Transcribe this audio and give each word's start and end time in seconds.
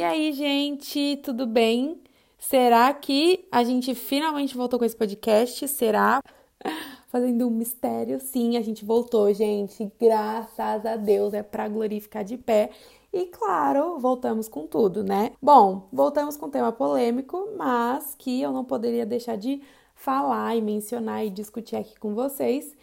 E 0.00 0.02
aí, 0.02 0.32
gente, 0.32 1.18
tudo 1.22 1.46
bem? 1.46 2.00
Será 2.38 2.90
que 2.94 3.46
a 3.52 3.62
gente 3.62 3.94
finalmente 3.94 4.56
voltou 4.56 4.78
com 4.78 4.84
esse 4.86 4.96
podcast? 4.96 5.68
Será? 5.68 6.22
Fazendo 7.08 7.46
um 7.46 7.50
mistério, 7.50 8.18
sim, 8.18 8.56
a 8.56 8.62
gente 8.62 8.82
voltou, 8.82 9.30
gente. 9.34 9.92
Graças 10.00 10.86
a 10.86 10.96
Deus, 10.96 11.34
é 11.34 11.42
para 11.42 11.68
glorificar 11.68 12.24
de 12.24 12.38
pé. 12.38 12.70
E 13.12 13.26
claro, 13.26 13.98
voltamos 13.98 14.48
com 14.48 14.66
tudo, 14.66 15.04
né? 15.04 15.32
Bom, 15.42 15.86
voltamos 15.92 16.34
com 16.34 16.46
um 16.46 16.50
tema 16.50 16.72
polêmico, 16.72 17.50
mas 17.58 18.14
que 18.18 18.40
eu 18.40 18.52
não 18.52 18.64
poderia 18.64 19.04
deixar 19.04 19.36
de 19.36 19.60
falar 19.94 20.56
e 20.56 20.62
mencionar 20.62 21.26
e 21.26 21.28
discutir 21.28 21.76
aqui 21.76 22.00
com 22.00 22.14
vocês, 22.14 22.74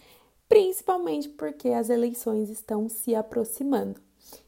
principalmente 0.48 1.30
porque 1.30 1.70
as 1.70 1.90
eleições 1.90 2.52
estão 2.52 2.88
se 2.88 3.16
aproximando. 3.16 4.07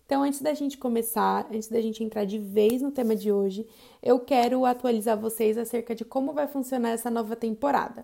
Então, 0.09 0.23
antes 0.23 0.41
da 0.41 0.55
gente 0.55 0.75
começar, 0.75 1.45
antes 1.53 1.69
da 1.69 1.79
gente 1.79 2.03
entrar 2.03 2.25
de 2.25 2.39
vez 2.39 2.81
no 2.81 2.89
tema 2.89 3.15
de 3.15 3.31
hoje, 3.31 3.67
eu 4.01 4.19
quero 4.19 4.65
atualizar 4.65 5.15
vocês 5.15 5.55
acerca 5.55 5.93
de 5.93 6.03
como 6.03 6.33
vai 6.33 6.47
funcionar 6.47 6.89
essa 6.89 7.11
nova 7.11 7.35
temporada. 7.35 8.03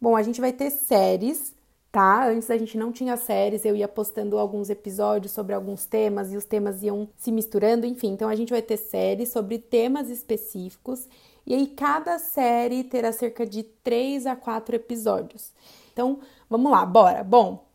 Bom, 0.00 0.14
a 0.14 0.22
gente 0.22 0.40
vai 0.40 0.52
ter 0.52 0.70
séries, 0.70 1.52
tá? 1.90 2.28
Antes 2.28 2.48
a 2.48 2.56
gente 2.56 2.78
não 2.78 2.92
tinha 2.92 3.16
séries, 3.16 3.64
eu 3.64 3.74
ia 3.74 3.88
postando 3.88 4.38
alguns 4.38 4.70
episódios 4.70 5.32
sobre 5.32 5.52
alguns 5.52 5.84
temas 5.84 6.32
e 6.32 6.36
os 6.36 6.44
temas 6.44 6.80
iam 6.80 7.08
se 7.16 7.32
misturando, 7.32 7.86
enfim. 7.86 8.12
Então 8.12 8.28
a 8.28 8.36
gente 8.36 8.50
vai 8.50 8.62
ter 8.62 8.76
séries 8.76 9.30
sobre 9.30 9.58
temas 9.58 10.08
específicos 10.10 11.08
e 11.44 11.54
aí 11.54 11.66
cada 11.66 12.20
série 12.20 12.84
terá 12.84 13.10
cerca 13.10 13.44
de 13.44 13.64
3 13.64 14.28
a 14.28 14.36
4 14.36 14.76
episódios. 14.76 15.52
Então, 15.92 16.20
vamos 16.48 16.70
lá, 16.70 16.86
bora. 16.86 17.24
Bom, 17.24 17.71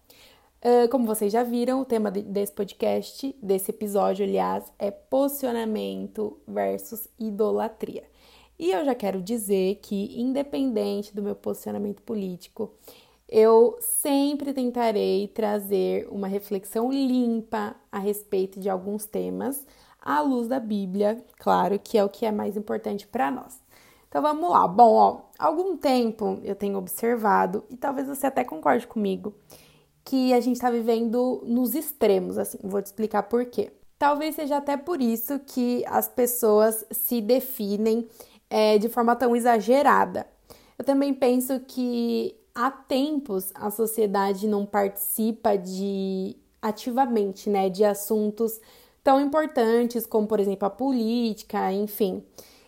Uh, 0.59 0.89
como 0.89 1.05
vocês 1.05 1.31
já 1.31 1.43
viram, 1.43 1.81
o 1.81 1.85
tema 1.85 2.09
desse 2.09 2.51
podcast, 2.51 3.35
desse 3.41 3.69
episódio, 3.71 4.25
aliás, 4.25 4.63
é 4.79 4.89
posicionamento 4.89 6.37
versus 6.47 7.07
idolatria. 7.19 8.03
E 8.57 8.71
eu 8.71 8.83
já 8.83 8.95
quero 8.95 9.21
dizer 9.21 9.75
que, 9.83 10.19
independente 10.19 11.13
do 11.13 11.21
meu 11.21 11.35
posicionamento 11.35 12.01
político, 12.01 12.73
eu 13.29 13.77
sempre 13.79 14.51
tentarei 14.51 15.27
trazer 15.27 16.07
uma 16.09 16.27
reflexão 16.27 16.91
limpa 16.91 17.75
a 17.91 17.99
respeito 17.99 18.59
de 18.59 18.67
alguns 18.67 19.05
temas, 19.05 19.65
à 20.01 20.21
luz 20.21 20.47
da 20.47 20.59
Bíblia, 20.59 21.23
claro, 21.37 21.77
que 21.77 21.97
é 21.97 22.03
o 22.03 22.09
que 22.09 22.25
é 22.25 22.31
mais 22.31 22.57
importante 22.57 23.05
para 23.05 23.29
nós. 23.29 23.61
Então 24.07 24.21
vamos 24.21 24.49
lá. 24.49 24.67
Bom, 24.67 24.95
ó, 24.95 25.19
algum 25.37 25.77
tempo 25.77 26.39
eu 26.43 26.55
tenho 26.55 26.77
observado, 26.79 27.63
e 27.69 27.75
talvez 27.75 28.07
você 28.07 28.25
até 28.25 28.43
concorde 28.43 28.87
comigo, 28.87 29.35
que 30.07 30.33
a 30.33 30.39
gente 30.39 30.55
está 30.55 30.71
vivendo 30.71 31.43
nos 31.45 31.75
extremos, 31.75 32.37
assim. 32.37 32.57
Vou 32.63 32.81
te 32.81 32.85
explicar 32.85 33.23
por 33.23 33.43
quê. 33.45 33.73
Talvez 33.99 34.35
seja 34.35 34.55
até 34.55 34.77
por 34.77 35.01
isso 35.01 35.37
que 35.39 35.83
as 35.85 36.07
pessoas 36.07 36.85
se 36.91 37.19
definem 37.19 38.07
é, 38.49 38.77
de 38.77 38.87
forma 38.87 39.17
tão 39.17 39.35
exagerada. 39.35 40.25
Eu 40.79 40.85
também 40.85 41.13
penso 41.13 41.59
que 41.67 42.33
há 42.55 42.71
tempos 42.71 43.51
a 43.53 43.69
sociedade 43.69 44.47
não 44.47 44.65
participa 44.65 45.57
de 45.57 46.37
ativamente, 46.61 47.49
né, 47.49 47.69
de 47.69 47.83
assuntos 47.83 48.61
tão 49.03 49.19
importantes 49.19 50.05
como, 50.05 50.25
por 50.25 50.39
exemplo, 50.39 50.67
a 50.67 50.69
política, 50.69 51.69
enfim. 51.73 52.23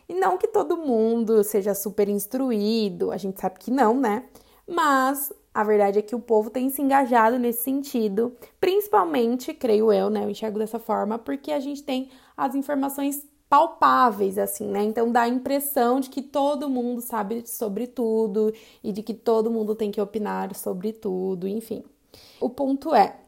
E 0.10 0.14
não 0.14 0.38
que 0.38 0.48
todo 0.48 0.76
mundo 0.76 1.42
seja 1.46 1.74
super 1.74 2.10
instruído, 2.10 3.12
a 3.12 3.18
gente 3.18 3.40
sabe 3.40 3.60
que 3.60 3.72
não, 3.72 3.98
né? 3.98 4.26
Mas 4.68 5.32
a 5.60 5.64
verdade 5.66 6.00
é 6.00 6.02
que 6.02 6.16
o 6.16 6.22
povo 6.22 6.50
tem 6.50 6.70
se 6.70 6.82
engajado 6.82 7.38
nesse 7.38 7.64
sentido, 7.64 8.34
principalmente, 8.62 9.54
creio 9.54 9.92
eu, 9.92 10.10
né? 10.10 10.24
Eu 10.24 10.30
enxergo 10.30 10.58
dessa 10.58 10.80
forma, 10.80 11.20
porque 11.20 11.52
a 11.52 11.60
gente 11.60 11.84
tem 11.84 12.10
as 12.38 12.56
informações 12.56 13.28
palpáveis, 13.50 14.38
assim, 14.38 14.70
né? 14.70 14.82
Então 14.84 15.12
dá 15.12 15.24
a 15.24 15.28
impressão 15.28 16.00
de 16.00 16.10
que 16.10 16.22
todo 16.22 16.70
mundo 16.70 17.02
sabe 17.02 17.46
sobre 17.46 17.88
tudo 17.88 18.54
e 18.82 18.94
de 18.94 19.04
que 19.04 19.14
todo 19.14 19.52
mundo 19.52 19.76
tem 19.76 19.92
que 19.92 20.00
opinar 20.00 20.56
sobre 20.56 20.94
tudo, 20.94 21.46
enfim. 21.46 21.84
O 22.40 22.50
ponto 22.50 22.96
é: 22.96 23.20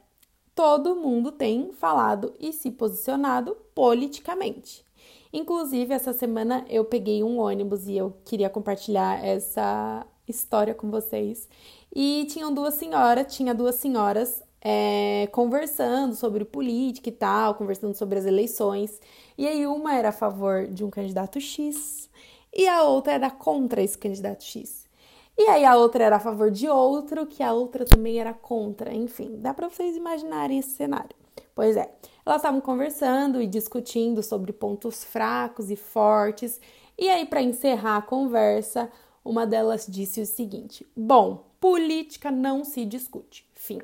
todo 0.55 0.95
mundo 0.95 1.33
tem 1.33 1.73
falado 1.73 2.33
e 2.39 2.53
se 2.53 2.71
posicionado 2.71 3.57
politicamente. 3.75 4.85
Inclusive, 5.33 5.93
essa 5.93 6.13
semana 6.13 6.63
eu 6.69 6.85
peguei 6.85 7.25
um 7.25 7.39
ônibus 7.39 7.89
e 7.89 7.97
eu 7.97 8.13
queria 8.23 8.49
compartilhar 8.49 9.21
essa 9.21 10.07
história 10.31 10.73
com 10.73 10.89
vocês. 10.89 11.47
E 11.93 12.25
tinham 12.29 12.53
duas 12.53 12.75
senhoras, 12.75 13.33
tinha 13.33 13.53
duas 13.53 13.75
senhoras 13.75 14.41
é, 14.61 15.27
conversando 15.31 16.15
sobre 16.15 16.45
política 16.45 17.09
e 17.09 17.11
tal, 17.11 17.55
conversando 17.55 17.95
sobre 17.95 18.19
as 18.19 18.25
eleições. 18.25 18.99
E 19.37 19.47
aí 19.47 19.65
uma 19.65 19.95
era 19.95 20.09
a 20.09 20.13
favor 20.13 20.67
de 20.67 20.83
um 20.83 20.89
candidato 20.89 21.41
X 21.41 22.09
e 22.53 22.67
a 22.67 22.83
outra 22.83 23.13
era 23.13 23.29
contra 23.29 23.81
esse 23.81 23.97
candidato 23.97 24.43
X. 24.43 24.89
E 25.37 25.43
aí 25.43 25.65
a 25.65 25.75
outra 25.75 26.03
era 26.03 26.17
a 26.17 26.19
favor 26.19 26.51
de 26.51 26.67
outro, 26.67 27.25
que 27.25 27.41
a 27.41 27.53
outra 27.53 27.85
também 27.85 28.19
era 28.19 28.33
contra. 28.33 28.93
Enfim, 28.93 29.37
dá 29.39 29.53
para 29.53 29.69
vocês 29.69 29.95
imaginarem 29.95 30.59
esse 30.59 30.71
cenário. 30.71 31.15
Pois 31.55 31.75
é, 31.75 31.91
elas 32.25 32.37
estavam 32.37 32.61
conversando 32.61 33.41
e 33.41 33.47
discutindo 33.47 34.21
sobre 34.21 34.53
pontos 34.53 35.03
fracos 35.03 35.71
e 35.71 35.75
fortes. 35.75 36.59
E 36.97 37.09
aí, 37.09 37.25
para 37.25 37.41
encerrar 37.41 37.97
a 37.97 38.01
conversa, 38.01 38.91
uma 39.23 39.47
delas 39.47 39.87
disse 39.87 40.21
o 40.21 40.25
seguinte: 40.25 40.85
Bom, 40.95 41.50
política 41.61 42.31
não 42.31 42.65
se 42.65 42.83
discute. 42.83 43.47
Fim. 43.53 43.79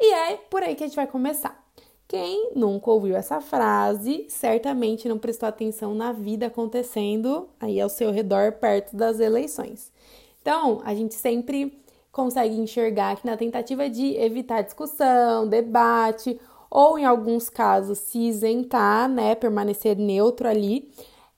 E 0.00 0.12
é 0.12 0.36
por 0.50 0.62
aí 0.62 0.74
que 0.74 0.82
a 0.82 0.86
gente 0.86 0.96
vai 0.96 1.06
começar. 1.06 1.62
Quem 2.08 2.52
nunca 2.56 2.90
ouviu 2.90 3.16
essa 3.16 3.40
frase 3.40 4.26
certamente 4.28 5.08
não 5.08 5.18
prestou 5.18 5.48
atenção 5.48 5.94
na 5.94 6.12
vida 6.12 6.46
acontecendo 6.46 7.48
aí 7.60 7.80
ao 7.80 7.88
seu 7.88 8.10
redor 8.10 8.52
perto 8.52 8.96
das 8.96 9.20
eleições. 9.20 9.92
Então, 10.40 10.80
a 10.84 10.94
gente 10.94 11.14
sempre 11.14 11.78
consegue 12.10 12.54
enxergar 12.56 13.16
que 13.16 13.26
na 13.26 13.36
tentativa 13.36 13.88
de 13.88 14.16
evitar 14.16 14.62
discussão, 14.62 15.48
debate 15.48 16.40
ou 16.70 16.98
em 16.98 17.04
alguns 17.04 17.48
casos 17.48 17.98
se 17.98 18.18
isentar, 18.18 19.08
né, 19.08 19.34
permanecer 19.34 19.96
neutro 19.96 20.48
ali, 20.48 20.90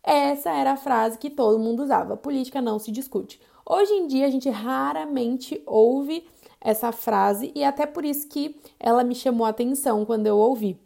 essa 0.02 0.50
era 0.50 0.72
a 0.72 0.76
frase 0.76 1.18
que 1.18 1.30
todo 1.30 1.58
mundo 1.58 1.82
usava: 1.82 2.16
política 2.16 2.60
não 2.60 2.78
se 2.78 2.90
discute. 2.90 3.40
Hoje 3.68 3.92
em 3.94 4.06
dia 4.06 4.26
a 4.26 4.30
gente 4.30 4.48
raramente 4.48 5.60
ouve 5.66 6.24
essa 6.60 6.92
frase 6.92 7.50
e 7.52 7.64
até 7.64 7.84
por 7.84 8.04
isso 8.04 8.28
que 8.28 8.54
ela 8.78 9.02
me 9.02 9.12
chamou 9.12 9.44
a 9.44 9.50
atenção 9.50 10.04
quando 10.04 10.28
eu 10.28 10.38
ouvi. 10.38 10.78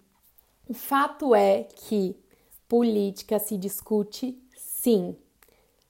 O 0.67 0.73
fato 0.73 1.35
é 1.35 1.65
que 1.65 2.17
política 2.67 3.39
se 3.39 3.59
discute 3.59 4.43
sim. 4.57 5.15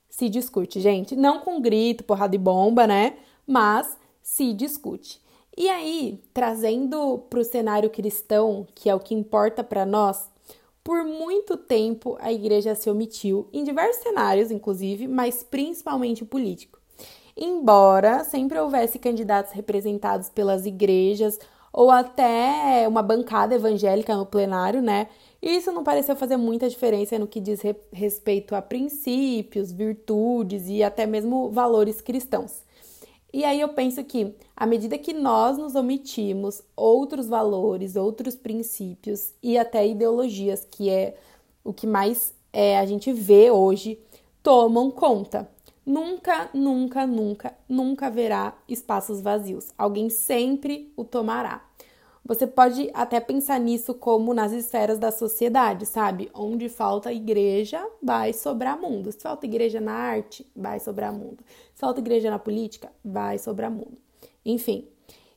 Se 0.09 0.29
discute, 0.29 0.81
gente, 0.81 1.15
não 1.15 1.39
com 1.39 1.61
grito, 1.61 2.03
porrada 2.03 2.35
e 2.35 2.39
bomba, 2.39 2.89
né? 2.89 3.19
Mas 3.47 3.97
se 4.21 4.53
discute. 4.53 5.21
E 5.57 5.69
aí, 5.69 6.21
trazendo 6.35 7.19
para 7.31 7.39
o 7.39 7.45
cenário 7.45 7.89
cristão, 7.89 8.67
que 8.75 8.91
é 8.91 8.95
o 8.95 9.01
que 9.01 9.15
importa 9.15 9.63
para 9.63 9.87
nós, 9.87 10.29
por 10.83 11.05
muito 11.05 11.57
tempo, 11.57 12.17
a 12.21 12.33
igreja 12.33 12.75
se 12.75 12.91
omitiu, 12.91 13.49
em 13.53 13.63
diversos 13.63 14.03
cenários, 14.03 14.51
inclusive, 14.51 15.07
mas 15.07 15.45
principalmente 15.45 16.25
político. 16.25 16.80
Embora 17.43 18.23
sempre 18.23 18.59
houvesse 18.59 18.99
candidatos 18.99 19.53
representados 19.53 20.29
pelas 20.29 20.67
igrejas 20.67 21.39
ou 21.73 21.91
até 21.91 22.87
uma 22.87 23.03
bancada 23.03 23.55
evangélica 23.55 24.15
no 24.15 24.27
plenário, 24.27 24.83
né? 24.83 25.09
Isso 25.41 25.73
não 25.73 25.83
pareceu 25.83 26.15
fazer 26.15 26.37
muita 26.37 26.69
diferença 26.69 27.19
no 27.19 27.27
que 27.27 27.41
diz 27.41 27.63
respeito 27.91 28.55
a 28.55 28.61
princípios, 28.61 29.73
virtudes 29.73 30.65
e 30.69 30.83
até 30.83 31.07
mesmo 31.07 31.49
valores 31.51 32.03
cristãos. 32.03 32.63
E 33.33 33.43
aí 33.43 33.59
eu 33.61 33.69
penso 33.71 34.05
que, 34.05 34.35
à 34.55 34.67
medida 34.67 34.99
que 34.99 35.15
nós 35.15 35.57
nos 35.57 35.75
omitimos 35.75 36.63
outros 36.77 37.27
valores, 37.27 37.97
outros 37.97 38.35
princípios 38.35 39.33
e 39.43 39.57
até 39.57 39.87
ideologias, 39.87 40.67
que 40.69 40.91
é 40.91 41.17
o 41.65 41.73
que 41.73 41.87
mais 41.87 42.35
é, 42.53 42.79
a 42.79 42.85
gente 42.85 43.13
vê 43.13 43.51
hoje, 43.51 43.99
tomam 44.43 44.91
conta. 44.91 45.49
Nunca, 45.91 46.49
nunca, 46.55 47.05
nunca, 47.05 47.59
nunca 47.69 48.07
haverá 48.07 48.57
espaços 48.69 49.21
vazios. 49.21 49.73
Alguém 49.77 50.09
sempre 50.09 50.93
o 50.97 51.03
tomará. 51.03 51.69
Você 52.25 52.47
pode 52.47 52.89
até 52.95 53.19
pensar 53.19 53.59
nisso 53.59 53.93
como 53.95 54.33
nas 54.33 54.53
esferas 54.53 55.01
da 55.01 55.11
sociedade, 55.11 55.85
sabe? 55.87 56.31
Onde 56.33 56.69
falta 56.69 57.13
igreja, 57.13 57.85
vai 58.01 58.33
sobrar 58.33 58.81
mundo. 58.81 59.11
Se 59.11 59.19
falta 59.19 59.47
igreja 59.47 59.81
na 59.81 59.91
arte, 59.91 60.47
vai 60.55 60.79
sobrar 60.79 61.13
mundo. 61.13 61.43
Se 61.75 61.81
falta 61.81 61.99
igreja 61.99 62.31
na 62.31 62.39
política, 62.39 62.93
vai 63.05 63.37
sobrar 63.37 63.69
mundo. 63.69 63.99
Enfim. 64.47 64.87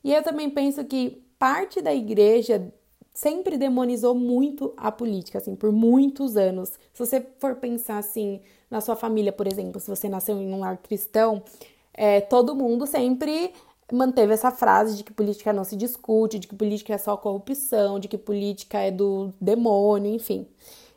E 0.04 0.14
eu 0.14 0.22
também 0.22 0.48
penso 0.48 0.84
que 0.84 1.20
parte 1.36 1.82
da 1.82 1.92
igreja 1.92 2.72
sempre 3.14 3.56
demonizou 3.56 4.14
muito 4.14 4.74
a 4.76 4.90
política, 4.90 5.38
assim, 5.38 5.54
por 5.54 5.70
muitos 5.70 6.36
anos. 6.36 6.70
Se 6.92 6.98
você 6.98 7.24
for 7.38 7.54
pensar 7.54 7.98
assim, 7.98 8.40
na 8.68 8.80
sua 8.80 8.96
família, 8.96 9.32
por 9.32 9.46
exemplo, 9.46 9.80
se 9.80 9.88
você 9.88 10.08
nasceu 10.08 10.36
em 10.36 10.52
um 10.52 10.58
lar 10.58 10.76
cristão, 10.78 11.42
é, 11.94 12.20
todo 12.20 12.56
mundo 12.56 12.86
sempre 12.86 13.52
manteve 13.92 14.32
essa 14.32 14.50
frase 14.50 14.96
de 14.96 15.04
que 15.04 15.12
política 15.12 15.52
não 15.52 15.62
se 15.62 15.76
discute, 15.76 16.40
de 16.40 16.48
que 16.48 16.56
política 16.56 16.92
é 16.92 16.98
só 16.98 17.16
corrupção, 17.16 18.00
de 18.00 18.08
que 18.08 18.18
política 18.18 18.78
é 18.80 18.90
do 18.90 19.32
demônio, 19.40 20.12
enfim. 20.12 20.48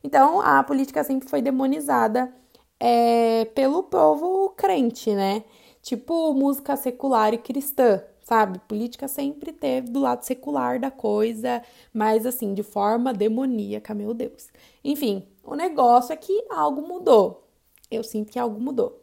Então, 0.03 0.41
a 0.41 0.63
política 0.63 1.03
sempre 1.03 1.29
foi 1.29 1.41
demonizada 1.41 2.33
é, 2.79 3.45
pelo 3.53 3.83
povo 3.83 4.49
crente, 4.55 5.13
né? 5.13 5.43
Tipo 5.81 6.33
música 6.33 6.75
secular 6.75 7.33
e 7.33 7.37
cristã, 7.37 8.01
sabe? 8.27 8.59
Política 8.67 9.07
sempre 9.07 9.53
teve 9.53 9.89
do 9.89 10.01
lado 10.01 10.23
secular 10.23 10.81
da 10.81 10.91
coisa, 10.91 11.63
mas 11.93 12.25
assim, 12.25 12.53
de 12.53 12.61
forma 12.61 13.13
demoníaca, 13.13 13.93
meu 13.93 14.13
Deus. 14.13 14.49
Enfim, 14.83 15.25
o 15.45 15.55
negócio 15.55 16.11
é 16.11 16.17
que 16.17 16.45
algo 16.49 16.85
mudou. 16.85 17.47
Eu 17.89 18.03
sinto 18.03 18.29
que 18.29 18.37
algo 18.37 18.59
mudou. 18.59 19.01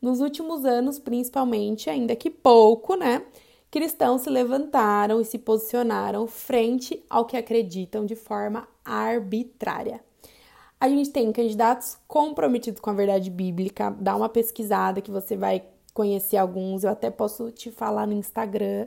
Nos 0.00 0.20
últimos 0.20 0.64
anos, 0.64 0.98
principalmente, 0.98 1.90
ainda 1.90 2.16
que 2.16 2.30
pouco, 2.30 2.96
né? 2.96 3.22
Cristãos 3.70 4.22
se 4.22 4.30
levantaram 4.30 5.20
e 5.20 5.24
se 5.26 5.38
posicionaram 5.38 6.26
frente 6.26 7.04
ao 7.10 7.26
que 7.26 7.36
acreditam 7.36 8.06
de 8.06 8.16
forma 8.16 8.66
arbitrária. 8.82 10.02
A 10.80 10.88
gente 10.88 11.10
tem 11.10 11.30
candidatos 11.30 11.98
comprometidos 12.08 12.80
com 12.80 12.88
a 12.88 12.94
verdade 12.94 13.28
bíblica, 13.28 13.94
dá 14.00 14.16
uma 14.16 14.30
pesquisada 14.30 15.02
que 15.02 15.10
você 15.10 15.36
vai 15.36 15.62
conhecer 15.92 16.36
alguns, 16.36 16.84
eu 16.84 16.90
até 16.90 17.10
posso 17.10 17.50
te 17.50 17.70
falar 17.70 18.06
no 18.06 18.14
Instagram. 18.14 18.86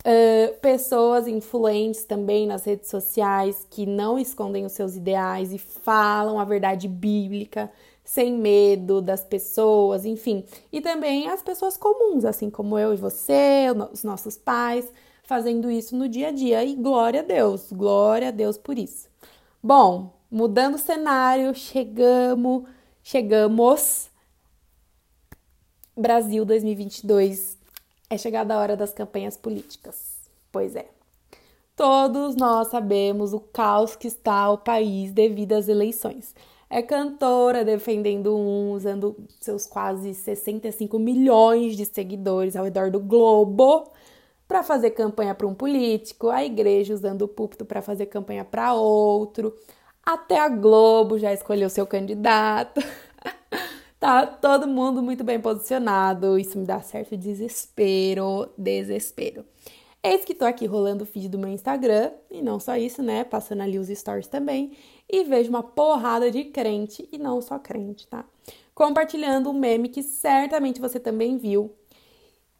Uh, 0.00 0.54
pessoas 0.60 1.26
influentes 1.26 2.04
também 2.04 2.46
nas 2.46 2.64
redes 2.64 2.88
sociais 2.88 3.66
que 3.68 3.84
não 3.84 4.18
escondem 4.18 4.64
os 4.64 4.72
seus 4.72 4.94
ideais 4.94 5.52
e 5.52 5.58
falam 5.58 6.38
a 6.38 6.44
verdade 6.44 6.86
bíblica 6.86 7.70
sem 8.04 8.32
medo 8.32 9.02
das 9.02 9.24
pessoas, 9.24 10.06
enfim. 10.06 10.44
E 10.72 10.80
também 10.80 11.28
as 11.28 11.42
pessoas 11.42 11.76
comuns, 11.76 12.24
assim 12.24 12.48
como 12.48 12.78
eu 12.78 12.94
e 12.94 12.96
você, 12.96 13.66
os 13.92 14.04
nossos 14.04 14.36
pais, 14.36 14.86
fazendo 15.24 15.68
isso 15.68 15.96
no 15.96 16.08
dia 16.08 16.28
a 16.28 16.30
dia. 16.30 16.64
E 16.64 16.76
glória 16.76 17.20
a 17.20 17.24
Deus, 17.24 17.72
glória 17.72 18.28
a 18.28 18.30
Deus 18.30 18.56
por 18.56 18.78
isso. 18.78 19.08
Bom, 19.60 20.14
mudando 20.30 20.76
o 20.76 20.78
cenário, 20.78 21.52
chegamos, 21.52 22.62
chegamos 23.02 24.08
Brasil 25.98 26.44
2022 26.44 27.56
é 28.10 28.18
chegada 28.18 28.54
a 28.54 28.58
hora 28.58 28.76
das 28.76 28.92
campanhas 28.92 29.34
políticas. 29.34 30.28
Pois 30.52 30.76
é. 30.76 30.86
Todos 31.74 32.36
nós 32.36 32.68
sabemos 32.68 33.32
o 33.32 33.40
caos 33.40 33.96
que 33.96 34.06
está 34.06 34.50
o 34.50 34.58
país 34.58 35.10
devido 35.10 35.52
às 35.52 35.68
eleições. 35.68 36.34
É 36.68 36.82
cantora 36.82 37.64
defendendo 37.64 38.36
um, 38.36 38.72
usando 38.72 39.16
seus 39.40 39.66
quase 39.66 40.12
65 40.12 40.98
milhões 40.98 41.76
de 41.76 41.86
seguidores 41.86 42.56
ao 42.56 42.64
redor 42.64 42.90
do 42.90 43.00
globo 43.00 43.90
para 44.46 44.62
fazer 44.62 44.90
campanha 44.90 45.34
para 45.34 45.46
um 45.46 45.54
político, 45.54 46.28
a 46.28 46.44
igreja 46.44 46.92
usando 46.92 47.22
o 47.22 47.28
púlpito 47.28 47.64
para 47.64 47.80
fazer 47.80 48.06
campanha 48.06 48.44
para 48.44 48.74
outro, 48.74 49.56
até 50.04 50.38
a 50.38 50.48
Globo 50.48 51.18
já 51.18 51.32
escolheu 51.32 51.68
seu 51.68 51.86
candidato. 51.86 52.80
Tá 53.98 54.26
todo 54.26 54.66
mundo 54.66 55.02
muito 55.02 55.24
bem 55.24 55.40
posicionado. 55.40 56.38
Isso 56.38 56.58
me 56.58 56.66
dá 56.66 56.80
certo 56.80 57.16
desespero, 57.16 58.48
desespero. 58.56 59.44
Eis 60.02 60.24
que 60.24 60.34
tô 60.34 60.44
aqui 60.44 60.66
rolando 60.66 61.02
o 61.02 61.06
feed 61.06 61.28
do 61.28 61.38
meu 61.38 61.50
Instagram, 61.50 62.12
e 62.30 62.40
não 62.40 62.60
só 62.60 62.76
isso, 62.76 63.02
né? 63.02 63.24
Passando 63.24 63.62
ali 63.62 63.78
os 63.78 63.88
stories 63.88 64.28
também, 64.28 64.72
e 65.10 65.24
vejo 65.24 65.48
uma 65.48 65.62
porrada 65.62 66.30
de 66.30 66.44
crente, 66.44 67.08
e 67.10 67.18
não 67.18 67.40
só 67.40 67.58
crente, 67.58 68.06
tá? 68.06 68.24
Compartilhando 68.74 69.50
um 69.50 69.54
meme 69.54 69.88
que 69.88 70.02
certamente 70.02 70.80
você 70.80 71.00
também 71.00 71.38
viu, 71.38 71.74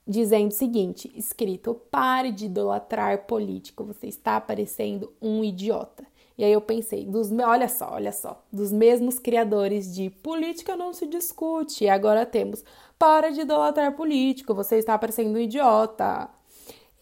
dizendo 0.04 0.48
o 0.50 0.54
seguinte: 0.54 1.12
escrito, 1.14 1.74
pare 1.90 2.32
de 2.32 2.46
idolatrar 2.46 3.26
político, 3.26 3.84
você 3.84 4.08
está 4.08 4.40
parecendo 4.40 5.12
um 5.22 5.44
idiota. 5.44 6.04
E 6.38 6.44
aí 6.44 6.52
eu 6.52 6.60
pensei, 6.60 7.06
dos, 7.06 7.32
olha 7.32 7.68
só, 7.68 7.92
olha 7.92 8.12
só, 8.12 8.44
dos 8.52 8.70
mesmos 8.70 9.18
criadores 9.18 9.94
de 9.94 10.10
política 10.10 10.76
não 10.76 10.92
se 10.92 11.06
discute. 11.06 11.88
Agora 11.88 12.26
temos, 12.26 12.62
para 12.98 13.30
de 13.30 13.40
idolatrar 13.40 13.96
político, 13.96 14.54
você 14.54 14.76
está 14.76 14.98
parecendo 14.98 15.38
um 15.38 15.40
idiota. 15.40 16.28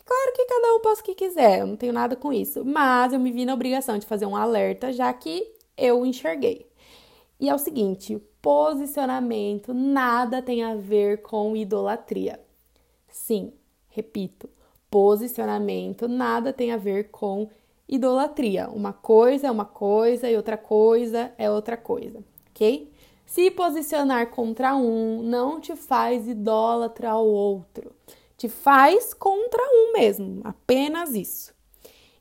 Claro 0.04 0.32
que 0.34 0.44
cada 0.44 0.74
um 0.74 0.80
possa 0.80 1.00
o 1.00 1.04
que 1.04 1.14
quiser, 1.14 1.60
eu 1.60 1.66
não 1.66 1.76
tenho 1.76 1.92
nada 1.92 2.14
com 2.14 2.32
isso. 2.32 2.64
Mas 2.64 3.12
eu 3.12 3.18
me 3.18 3.32
vi 3.32 3.44
na 3.44 3.54
obrigação 3.54 3.98
de 3.98 4.06
fazer 4.06 4.26
um 4.26 4.36
alerta, 4.36 4.92
já 4.92 5.12
que 5.12 5.52
eu 5.76 6.06
enxerguei. 6.06 6.70
E 7.40 7.48
é 7.48 7.54
o 7.54 7.58
seguinte, 7.58 8.22
posicionamento 8.40 9.74
nada 9.74 10.40
tem 10.40 10.62
a 10.62 10.76
ver 10.76 11.22
com 11.22 11.56
idolatria. 11.56 12.38
Sim, 13.08 13.52
repito, 13.88 14.48
posicionamento 14.88 16.06
nada 16.06 16.52
tem 16.52 16.70
a 16.70 16.76
ver 16.76 17.10
com 17.10 17.40
idolatria 17.40 17.63
idolatria. 17.88 18.68
Uma 18.68 18.92
coisa 18.92 19.48
é 19.48 19.50
uma 19.50 19.64
coisa 19.64 20.30
e 20.30 20.36
outra 20.36 20.56
coisa 20.56 21.32
é 21.38 21.50
outra 21.50 21.76
coisa, 21.76 22.22
ok? 22.50 22.92
Se 23.26 23.50
posicionar 23.50 24.30
contra 24.30 24.76
um 24.76 25.22
não 25.22 25.60
te 25.60 25.74
faz 25.74 26.28
idólatra 26.28 27.10
ao 27.10 27.26
outro, 27.26 27.92
te 28.36 28.48
faz 28.48 29.14
contra 29.14 29.62
um 29.62 29.92
mesmo, 29.92 30.40
apenas 30.44 31.14
isso. 31.14 31.54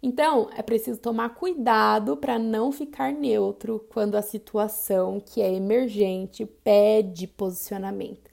Então, 0.02 0.50
é 0.58 0.62
preciso 0.62 1.00
tomar 1.00 1.30
cuidado 1.30 2.18
para 2.18 2.38
não 2.38 2.74
ficar 2.74 3.14
neutro 3.14 3.86
quando 3.90 4.16
a 4.16 4.22
situação 4.22 5.22
que 5.26 5.42
é 5.42 5.54
emergente 5.54 6.46
pede 6.46 7.26
posicionamento, 7.26 8.30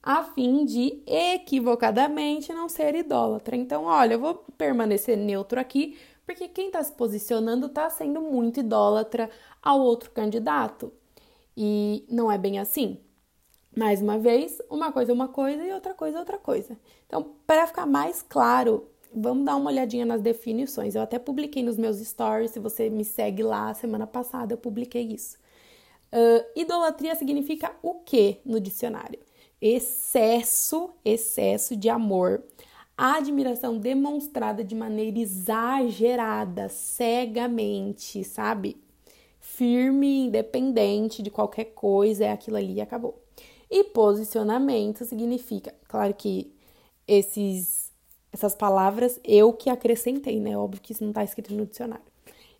a 0.00 0.22
fim 0.22 0.64
de 0.64 1.02
equivocadamente 1.04 2.52
não 2.52 2.68
ser 2.68 2.94
idólatra. 2.94 3.56
Então, 3.56 3.84
olha, 3.84 4.14
eu 4.14 4.20
vou 4.20 4.34
permanecer 4.56 5.16
neutro 5.16 5.58
aqui 5.58 5.98
porque 6.28 6.46
quem 6.46 6.66
está 6.66 6.84
se 6.84 6.92
posicionando 6.92 7.68
está 7.68 7.88
sendo 7.88 8.20
muito 8.20 8.60
idólatra 8.60 9.30
ao 9.62 9.80
outro 9.80 10.10
candidato. 10.10 10.92
E 11.56 12.04
não 12.06 12.30
é 12.30 12.36
bem 12.36 12.58
assim. 12.58 12.98
Mais 13.74 14.02
uma 14.02 14.18
vez, 14.18 14.60
uma 14.68 14.92
coisa 14.92 15.10
é 15.10 15.14
uma 15.14 15.28
coisa 15.28 15.64
e 15.64 15.72
outra 15.72 15.94
coisa 15.94 16.18
é 16.18 16.20
outra 16.20 16.36
coisa. 16.36 16.78
Então, 17.06 17.34
para 17.46 17.66
ficar 17.66 17.86
mais 17.86 18.20
claro, 18.20 18.86
vamos 19.10 19.46
dar 19.46 19.56
uma 19.56 19.70
olhadinha 19.70 20.04
nas 20.04 20.20
definições. 20.20 20.94
Eu 20.94 21.00
até 21.00 21.18
publiquei 21.18 21.62
nos 21.62 21.78
meus 21.78 21.96
stories, 21.96 22.50
se 22.50 22.60
você 22.60 22.90
me 22.90 23.06
segue 23.06 23.42
lá, 23.42 23.72
semana 23.72 24.06
passada 24.06 24.52
eu 24.52 24.58
publiquei 24.58 25.04
isso. 25.04 25.38
Uh, 26.12 26.44
idolatria 26.54 27.14
significa 27.14 27.74
o 27.82 27.94
que 27.94 28.38
no 28.44 28.60
dicionário? 28.60 29.18
Excesso, 29.62 30.90
excesso 31.02 31.74
de 31.74 31.88
amor 31.88 32.44
a 32.98 33.18
admiração 33.18 33.78
demonstrada 33.78 34.64
de 34.64 34.74
maneira 34.74 35.20
exagerada, 35.20 36.68
cegamente, 36.68 38.24
sabe? 38.24 38.76
Firme, 39.38 40.26
independente 40.26 41.22
de 41.22 41.30
qualquer 41.30 41.66
coisa, 41.66 42.24
é 42.24 42.32
aquilo 42.32 42.56
ali 42.56 42.74
e 42.74 42.80
acabou. 42.80 43.22
E 43.70 43.84
posicionamento 43.84 45.04
significa, 45.04 45.72
claro 45.86 46.12
que 46.12 46.52
esses, 47.06 47.92
essas 48.32 48.56
palavras 48.56 49.20
eu 49.22 49.52
que 49.52 49.70
acrescentei, 49.70 50.40
né? 50.40 50.58
Óbvio 50.58 50.82
que 50.82 50.90
isso 50.90 51.04
não 51.04 51.12
está 51.12 51.22
escrito 51.22 51.54
no 51.54 51.66
dicionário. 51.66 52.04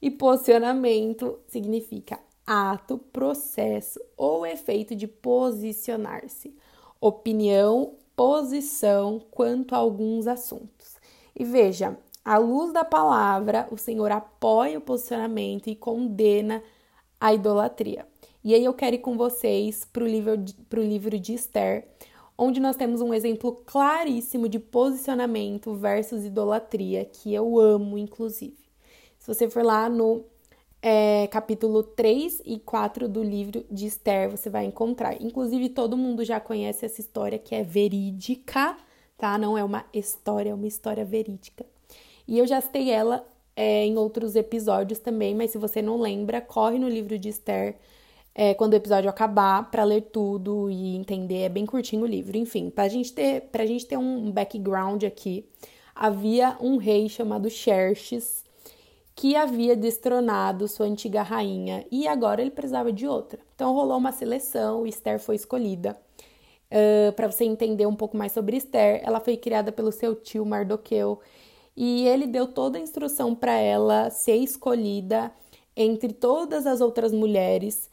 E 0.00 0.08
posicionamento 0.08 1.36
significa 1.48 2.20
ato, 2.46 2.96
processo 2.96 4.00
ou 4.16 4.46
efeito 4.46 4.94
de 4.94 5.08
posicionar-se, 5.08 6.54
opinião 7.00 7.97
posição 8.18 9.22
quanto 9.30 9.76
a 9.76 9.78
alguns 9.78 10.26
assuntos. 10.26 10.96
E 11.38 11.44
veja, 11.44 11.96
à 12.24 12.36
luz 12.36 12.72
da 12.72 12.84
palavra, 12.84 13.68
o 13.70 13.76
Senhor 13.76 14.10
apoia 14.10 14.78
o 14.78 14.80
posicionamento 14.80 15.68
e 15.68 15.76
condena 15.76 16.60
a 17.20 17.32
idolatria. 17.32 18.08
E 18.42 18.54
aí 18.54 18.64
eu 18.64 18.74
quero 18.74 18.96
ir 18.96 18.98
com 18.98 19.16
vocês 19.16 19.84
para 19.84 20.02
o 20.02 20.06
livro, 20.08 20.34
livro 20.72 21.16
de 21.16 21.32
Esther, 21.32 21.86
onde 22.36 22.58
nós 22.58 22.74
temos 22.74 23.00
um 23.00 23.14
exemplo 23.14 23.62
claríssimo 23.64 24.48
de 24.48 24.58
posicionamento 24.58 25.72
versus 25.74 26.24
idolatria, 26.24 27.04
que 27.04 27.32
eu 27.32 27.56
amo, 27.56 27.96
inclusive. 27.96 28.58
Se 29.16 29.32
você 29.32 29.48
for 29.48 29.64
lá 29.64 29.88
no 29.88 30.24
é, 30.80 31.26
capítulo 31.28 31.82
3 31.82 32.42
e 32.44 32.58
4 32.58 33.08
do 33.08 33.22
livro 33.22 33.64
de 33.70 33.86
Esther, 33.86 34.30
você 34.30 34.48
vai 34.48 34.64
encontrar. 34.64 35.20
Inclusive, 35.20 35.68
todo 35.68 35.96
mundo 35.96 36.24
já 36.24 36.38
conhece 36.38 36.84
essa 36.84 37.00
história 37.00 37.38
que 37.38 37.54
é 37.54 37.62
verídica, 37.62 38.76
tá? 39.16 39.36
Não 39.36 39.58
é 39.58 39.64
uma 39.64 39.84
história, 39.92 40.50
é 40.50 40.54
uma 40.54 40.66
história 40.66 41.04
verídica. 41.04 41.66
E 42.26 42.38
eu 42.38 42.46
já 42.46 42.60
citei 42.60 42.90
ela 42.90 43.26
é, 43.56 43.84
em 43.84 43.96
outros 43.96 44.36
episódios 44.36 45.00
também, 45.00 45.34
mas 45.34 45.50
se 45.50 45.58
você 45.58 45.82
não 45.82 46.00
lembra, 46.00 46.40
corre 46.40 46.78
no 46.78 46.88
livro 46.88 47.18
de 47.18 47.28
Esther 47.28 47.76
é, 48.34 48.54
quando 48.54 48.74
o 48.74 48.76
episódio 48.76 49.10
acabar 49.10 49.68
para 49.68 49.82
ler 49.82 50.02
tudo 50.12 50.70
e 50.70 50.94
entender. 50.94 51.42
É 51.42 51.48
bem 51.48 51.66
curtinho 51.66 52.02
o 52.02 52.06
livro. 52.06 52.36
Enfim, 52.36 52.70
pra 52.70 52.86
gente 52.86 53.12
ter, 53.12 53.42
pra 53.50 53.66
gente 53.66 53.84
ter 53.84 53.96
um 53.96 54.30
background 54.30 55.02
aqui, 55.02 55.44
havia 55.92 56.56
um 56.60 56.76
rei 56.76 57.08
chamado 57.08 57.50
Xerxes 57.50 58.44
que 59.18 59.34
havia 59.34 59.74
destronado 59.74 60.68
sua 60.68 60.86
antiga 60.86 61.22
rainha 61.22 61.84
e 61.90 62.06
agora 62.06 62.40
ele 62.40 62.52
precisava 62.52 62.92
de 62.92 63.04
outra. 63.04 63.40
Então 63.52 63.74
rolou 63.74 63.98
uma 63.98 64.12
seleção, 64.12 64.86
Esther 64.86 65.18
foi 65.18 65.34
escolhida. 65.34 66.00
Uh, 66.70 67.12
para 67.14 67.28
você 67.28 67.42
entender 67.42 67.84
um 67.84 67.96
pouco 67.96 68.16
mais 68.16 68.30
sobre 68.30 68.56
Esther, 68.56 69.00
ela 69.02 69.18
foi 69.18 69.36
criada 69.36 69.72
pelo 69.72 69.90
seu 69.90 70.14
tio 70.14 70.46
Mardoqueu 70.46 71.18
e 71.76 72.06
ele 72.06 72.28
deu 72.28 72.46
toda 72.46 72.78
a 72.78 72.80
instrução 72.80 73.34
para 73.34 73.58
ela 73.58 74.08
ser 74.08 74.36
escolhida 74.36 75.32
entre 75.76 76.12
todas 76.12 76.64
as 76.64 76.80
outras 76.80 77.12
mulheres. 77.12 77.90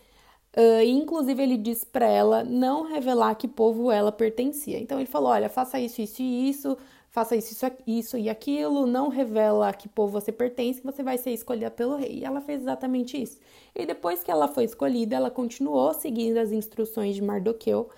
Uh, 0.55 0.83
inclusive, 0.85 1.41
ele 1.41 1.57
disse 1.57 1.87
para 1.87 2.07
ela 2.07 2.43
não 2.43 2.83
revelar 2.83 3.33
que 3.33 3.47
povo 3.47 3.91
ela 3.91 4.11
pertencia. 4.11 4.79
Então, 4.79 4.99
ele 4.99 5.07
falou: 5.07 5.31
olha, 5.31 5.49
faça 5.49 5.79
isso, 5.79 6.03
isso 6.03 6.21
e 6.21 6.49
isso, 6.49 6.77
faça 7.15 7.33
isso, 7.33 7.53
isso, 7.53 7.65
isso 7.87 8.17
e 8.17 8.29
aquilo, 8.29 8.85
não 8.85 9.07
revela 9.07 9.71
que 9.71 9.87
povo 9.87 10.11
você 10.11 10.33
pertence, 10.33 10.81
que 10.81 10.85
você 10.85 11.01
vai 11.01 11.17
ser 11.17 11.31
escolhida 11.31 11.71
pelo 11.71 11.95
rei. 11.95 12.19
E 12.19 12.25
ela 12.25 12.41
fez 12.41 12.61
exatamente 12.61 13.19
isso. 13.19 13.39
E 13.73 13.85
depois 13.85 14.21
que 14.21 14.29
ela 14.29 14.49
foi 14.49 14.65
escolhida, 14.65 15.15
ela 15.15 15.31
continuou 15.31 15.93
seguindo 15.93 16.37
as 16.37 16.51
instruções 16.51 17.15
de 17.15 17.21
Mardoqueu 17.21 17.89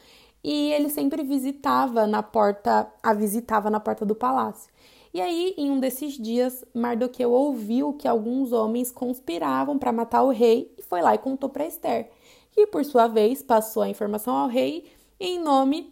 e 0.44 0.72
ele 0.72 0.88
sempre 0.88 1.24
visitava 1.24 2.06
na 2.06 2.22
porta, 2.22 2.88
a 3.02 3.12
visitava 3.12 3.72
na 3.72 3.80
porta 3.80 4.06
do 4.06 4.14
palácio. 4.14 4.72
E 5.12 5.20
aí, 5.20 5.56
em 5.58 5.72
um 5.72 5.80
desses 5.80 6.14
dias, 6.14 6.64
Mardoqueu 6.72 7.32
ouviu 7.32 7.94
que 7.94 8.08
alguns 8.08 8.52
homens 8.52 8.92
conspiravam 8.92 9.80
para 9.80 9.92
matar 9.92 10.22
o 10.22 10.30
rei 10.30 10.72
e 10.78 10.84
foi 10.84 11.02
lá 11.02 11.16
e 11.16 11.18
contou 11.18 11.50
para 11.50 11.66
Esther, 11.66 12.12
que 12.52 12.68
por 12.68 12.86
sua 12.86 13.08
vez 13.08 13.42
passou 13.42 13.82
a 13.82 13.90
informação 13.90 14.36
ao 14.36 14.48
rei 14.48 14.86
em 15.20 15.40
nome 15.40 15.92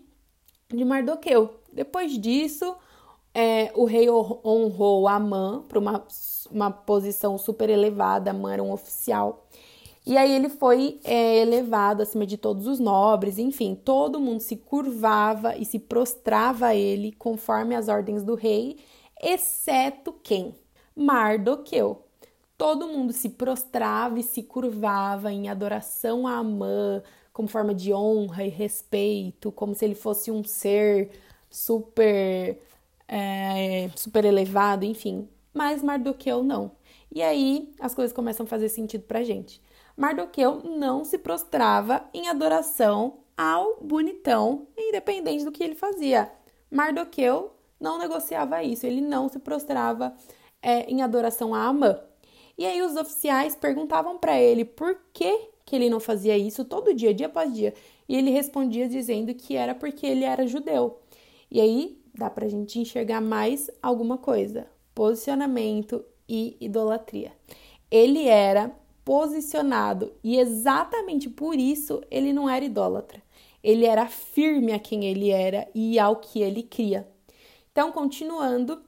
de 0.69 0.85
Mardoqueu. 0.85 1.55
Depois 1.73 2.15
disso, 2.19 2.75
é, 3.35 3.71
o 3.75 3.83
rei 3.83 4.09
honrou 4.09 5.07
Amã 5.09 5.61
para 5.67 5.77
uma, 5.77 6.07
uma 6.49 6.71
posição 6.71 7.37
super 7.37 7.69
elevada, 7.69 8.31
Amã 8.31 8.53
era 8.53 8.63
um 8.63 8.71
oficial, 8.71 9.45
e 10.05 10.17
aí 10.17 10.33
ele 10.33 10.49
foi 10.49 10.99
é, 11.03 11.39
elevado 11.39 12.01
acima 12.01 12.25
de 12.25 12.37
todos 12.37 12.65
os 12.65 12.79
nobres, 12.79 13.37
enfim, 13.37 13.75
todo 13.75 14.19
mundo 14.19 14.39
se 14.39 14.55
curvava 14.55 15.57
e 15.57 15.65
se 15.65 15.79
prostrava 15.79 16.67
a 16.67 16.75
ele 16.75 17.11
conforme 17.11 17.75
as 17.75 17.89
ordens 17.89 18.23
do 18.23 18.35
rei, 18.35 18.77
exceto 19.21 20.13
quem? 20.23 20.55
Mardoqueu. 20.95 22.03
Todo 22.57 22.87
mundo 22.87 23.11
se 23.11 23.29
prostrava 23.29 24.17
e 24.19 24.23
se 24.23 24.43
curvava 24.43 25.31
em 25.33 25.49
adoração 25.49 26.25
a 26.25 26.37
Amã, 26.37 27.03
como 27.33 27.49
forma 27.49 27.73
de 27.73 27.93
honra 27.93 28.45
e 28.45 28.49
respeito, 28.49 29.51
como 29.51 29.75
se 29.75 29.83
ele 29.83 29.95
fosse 29.95 30.31
um 30.31 30.41
ser 30.43 31.09
super, 31.49 32.61
é, 33.07 33.89
super 33.95 34.25
elevado, 34.25 34.85
enfim. 34.85 35.27
Mas 35.53 35.81
Mardoqueu 35.81 36.43
não. 36.43 36.71
E 37.13 37.21
aí 37.21 37.73
as 37.79 37.93
coisas 37.95 38.13
começam 38.13 38.45
a 38.45 38.49
fazer 38.49 38.69
sentido 38.69 39.03
pra 39.03 39.23
gente. 39.23 39.61
Mardoqueu 39.95 40.61
não 40.63 41.05
se 41.05 41.17
prostrava 41.17 42.03
em 42.13 42.27
adoração 42.27 43.19
ao 43.37 43.77
bonitão, 43.81 44.67
independente 44.77 45.45
do 45.45 45.51
que 45.51 45.63
ele 45.63 45.75
fazia. 45.75 46.31
Mardoqueu 46.69 47.51
não 47.79 47.97
negociava 47.97 48.63
isso, 48.63 48.85
ele 48.85 49.01
não 49.01 49.29
se 49.29 49.39
prostrava 49.39 50.13
é, 50.61 50.89
em 50.91 51.01
adoração 51.01 51.53
a 51.53 51.65
Amã. 51.65 51.99
E 52.57 52.65
aí 52.65 52.81
os 52.81 52.95
oficiais 52.95 53.55
perguntavam 53.55 54.17
para 54.17 54.39
ele 54.39 54.63
por 54.65 54.97
que, 55.13 55.49
que 55.65 55.75
ele 55.75 55.89
não 55.89 55.99
fazia 55.99 56.37
isso 56.37 56.65
todo 56.65 56.93
dia, 56.93 57.13
dia 57.13 57.27
após 57.27 57.53
dia. 57.53 57.73
E 58.07 58.15
ele 58.15 58.29
respondia 58.31 58.87
dizendo 58.87 59.33
que 59.33 59.55
era 59.55 59.75
porque 59.75 60.05
ele 60.05 60.23
era 60.23 60.47
judeu. 60.47 60.99
E 61.51 61.59
aí 61.59 62.01
dá 62.17 62.29
para 62.29 62.45
a 62.45 62.49
gente 62.49 62.79
enxergar 62.79 63.21
mais 63.21 63.69
alguma 63.81 64.17
coisa: 64.17 64.67
posicionamento 64.93 66.03
e 66.27 66.57
idolatria. 66.59 67.31
Ele 67.91 68.27
era 68.27 68.71
posicionado 69.03 70.11
e 70.23 70.39
exatamente 70.39 71.29
por 71.29 71.55
isso 71.55 72.01
ele 72.09 72.33
não 72.33 72.49
era 72.49 72.65
idólatra. 72.65 73.21
Ele 73.63 73.85
era 73.85 74.07
firme 74.07 74.73
a 74.73 74.79
quem 74.79 75.05
ele 75.05 75.29
era 75.29 75.67
e 75.73 75.97
ao 75.99 76.17
que 76.17 76.41
ele 76.41 76.63
cria. 76.63 77.07
Então, 77.71 77.91
continuando 77.91 78.81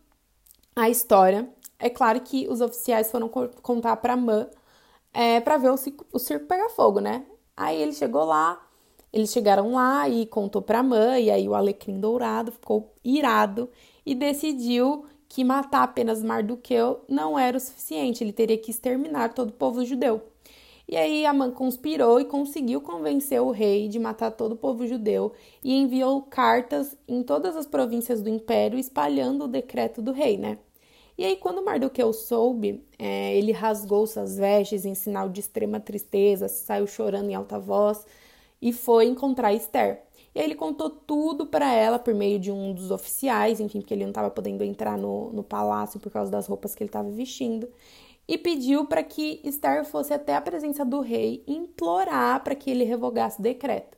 a 0.76 0.90
história, 0.90 1.50
é 1.80 1.90
claro 1.90 2.22
que 2.22 2.48
os 2.48 2.62
oficiais 2.62 3.10
foram 3.12 3.28
contar 3.28 3.98
para 3.98 4.16
Man 4.16 4.48
é, 5.14 5.40
para 5.40 5.58
ver 5.58 5.72
o 5.72 5.78
circo, 5.78 6.06
o 6.12 6.20
circo 6.20 6.46
pegar 6.46 6.70
fogo, 6.70 7.00
né? 7.00 7.26
Aí 7.56 7.82
ele 7.82 7.94
chegou 7.94 8.24
lá, 8.24 8.67
eles 9.12 9.32
chegaram 9.32 9.74
lá 9.74 10.08
e 10.10 10.26
contou 10.26 10.62
para 10.62 10.84
Man, 10.84 11.20
e 11.20 11.32
aí 11.32 11.48
o 11.48 11.56
Alecrim 11.56 12.00
Dourado 12.00 12.52
ficou 12.52 12.94
irado 13.04 13.70
e 14.06 14.14
decidiu 14.14 15.06
que 15.30 15.44
matar 15.44 15.84
apenas 15.84 16.24
Mardoqueu 16.24 17.02
não 17.08 17.38
era 17.38 17.58
o 17.58 17.60
suficiente, 17.60 18.24
ele 18.24 18.32
teria 18.32 18.58
que 18.58 18.72
exterminar 18.72 19.34
todo 19.34 19.50
o 19.50 19.54
povo 19.54 19.84
judeu. 19.86 20.22
E 20.88 20.96
aí 20.96 21.26
Amã 21.26 21.52
conspirou 21.52 22.20
e 22.20 22.26
conseguiu 22.26 22.80
convencer 22.80 23.42
o 23.42 23.52
rei 23.52 23.90
de 23.90 24.00
matar 24.00 24.32
todo 24.32 24.54
o 24.54 24.58
povo 24.58 24.88
judeu 24.88 25.34
e 25.62 25.76
enviou 25.76 26.22
cartas 26.22 26.96
em 27.06 27.22
todas 27.24 27.58
as 27.58 27.68
províncias 27.68 28.22
do 28.22 28.30
império 28.30 28.80
espalhando 28.80 29.44
o 29.44 29.48
decreto 29.50 30.02
do 30.02 30.14
rei, 30.14 30.38
né? 30.38 30.58
E 31.18 31.26
aí, 31.26 31.36
quando 31.36 31.66
Mardoqueu 31.66 32.14
soube, 32.14 32.86
é, 32.98 33.36
ele 33.36 33.52
rasgou 33.52 34.06
suas 34.06 34.38
vestes 34.38 34.86
em 34.86 34.94
sinal 34.94 35.28
de 35.28 35.40
extrema 35.40 35.80
tristeza, 35.80 36.48
saiu 36.48 36.86
chorando 36.86 37.30
em 37.30 37.36
alta 37.36 37.60
voz 37.60 38.06
e 38.62 38.74
foi 38.74 39.06
encontrar 39.06 39.54
Esther. 39.54 40.04
E 40.34 40.40
aí 40.40 40.46
ele 40.46 40.56
contou 40.56 40.90
tudo 40.90 41.48
para 41.48 41.74
ela 41.74 41.98
por 41.98 42.14
meio 42.14 42.38
de 42.40 42.52
um 42.52 42.74
dos 42.74 42.92
oficiais, 42.92 43.60
enfim, 43.60 43.80
porque 43.80 43.94
ele 43.94 44.04
não 44.04 44.12
estava 44.12 44.30
podendo 44.30 44.64
entrar 44.64 44.98
no, 44.98 45.32
no 45.32 45.44
palácio 45.44 46.00
por 46.00 46.12
causa 46.12 46.32
das 46.32 46.48
roupas 46.48 46.76
que 46.76 46.84
ele 46.84 46.90
estava 46.90 47.10
vestindo. 47.10 47.68
E 48.28 48.38
pediu 48.38 48.86
para 48.86 49.02
que 49.04 49.40
Esther 49.44 49.86
fosse 49.86 50.14
até 50.14 50.36
a 50.36 50.42
presença 50.42 50.84
do 50.84 51.00
rei 51.00 51.44
implorar 51.48 52.44
para 52.44 52.56
que 52.56 52.70
ele 52.70 52.84
revogasse 52.84 53.40
o 53.40 53.44
decreto. 53.44 53.98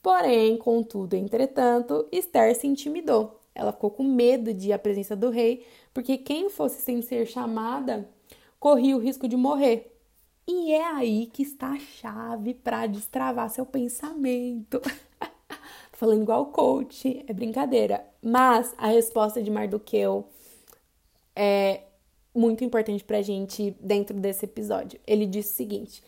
Porém, 0.00 0.56
contudo, 0.56 1.14
entretanto, 1.14 2.06
Esther 2.12 2.54
se 2.54 2.66
intimidou. 2.66 3.40
Ela 3.54 3.72
ficou 3.72 3.90
com 3.90 4.04
medo 4.04 4.54
de 4.54 4.68
ir 4.68 4.72
à 4.72 4.78
presença 4.78 5.16
do 5.16 5.30
rei, 5.30 5.66
porque 5.92 6.16
quem 6.16 6.48
fosse 6.48 6.80
sem 6.80 7.02
ser 7.02 7.26
chamada 7.26 8.08
corria 8.60 8.96
o 8.96 9.00
risco 9.00 9.26
de 9.26 9.36
morrer. 9.36 9.95
E 10.48 10.72
é 10.72 10.84
aí 10.84 11.26
que 11.26 11.42
está 11.42 11.72
a 11.72 11.78
chave 11.78 12.54
para 12.54 12.86
destravar 12.86 13.50
seu 13.50 13.66
pensamento. 13.66 14.80
falando 15.96 16.22
igual 16.22 16.46
coach, 16.46 17.24
é 17.26 17.32
brincadeira. 17.32 18.06
Mas 18.22 18.74
a 18.78 18.88
resposta 18.88 19.42
de 19.42 19.50
Mardoqueu 19.50 20.28
é 21.34 21.82
muito 22.34 22.62
importante 22.62 23.02
pra 23.02 23.22
gente 23.22 23.74
dentro 23.80 24.18
desse 24.18 24.44
episódio. 24.44 25.00
Ele 25.06 25.26
disse 25.26 25.52
o 25.52 25.56
seguinte: 25.56 26.02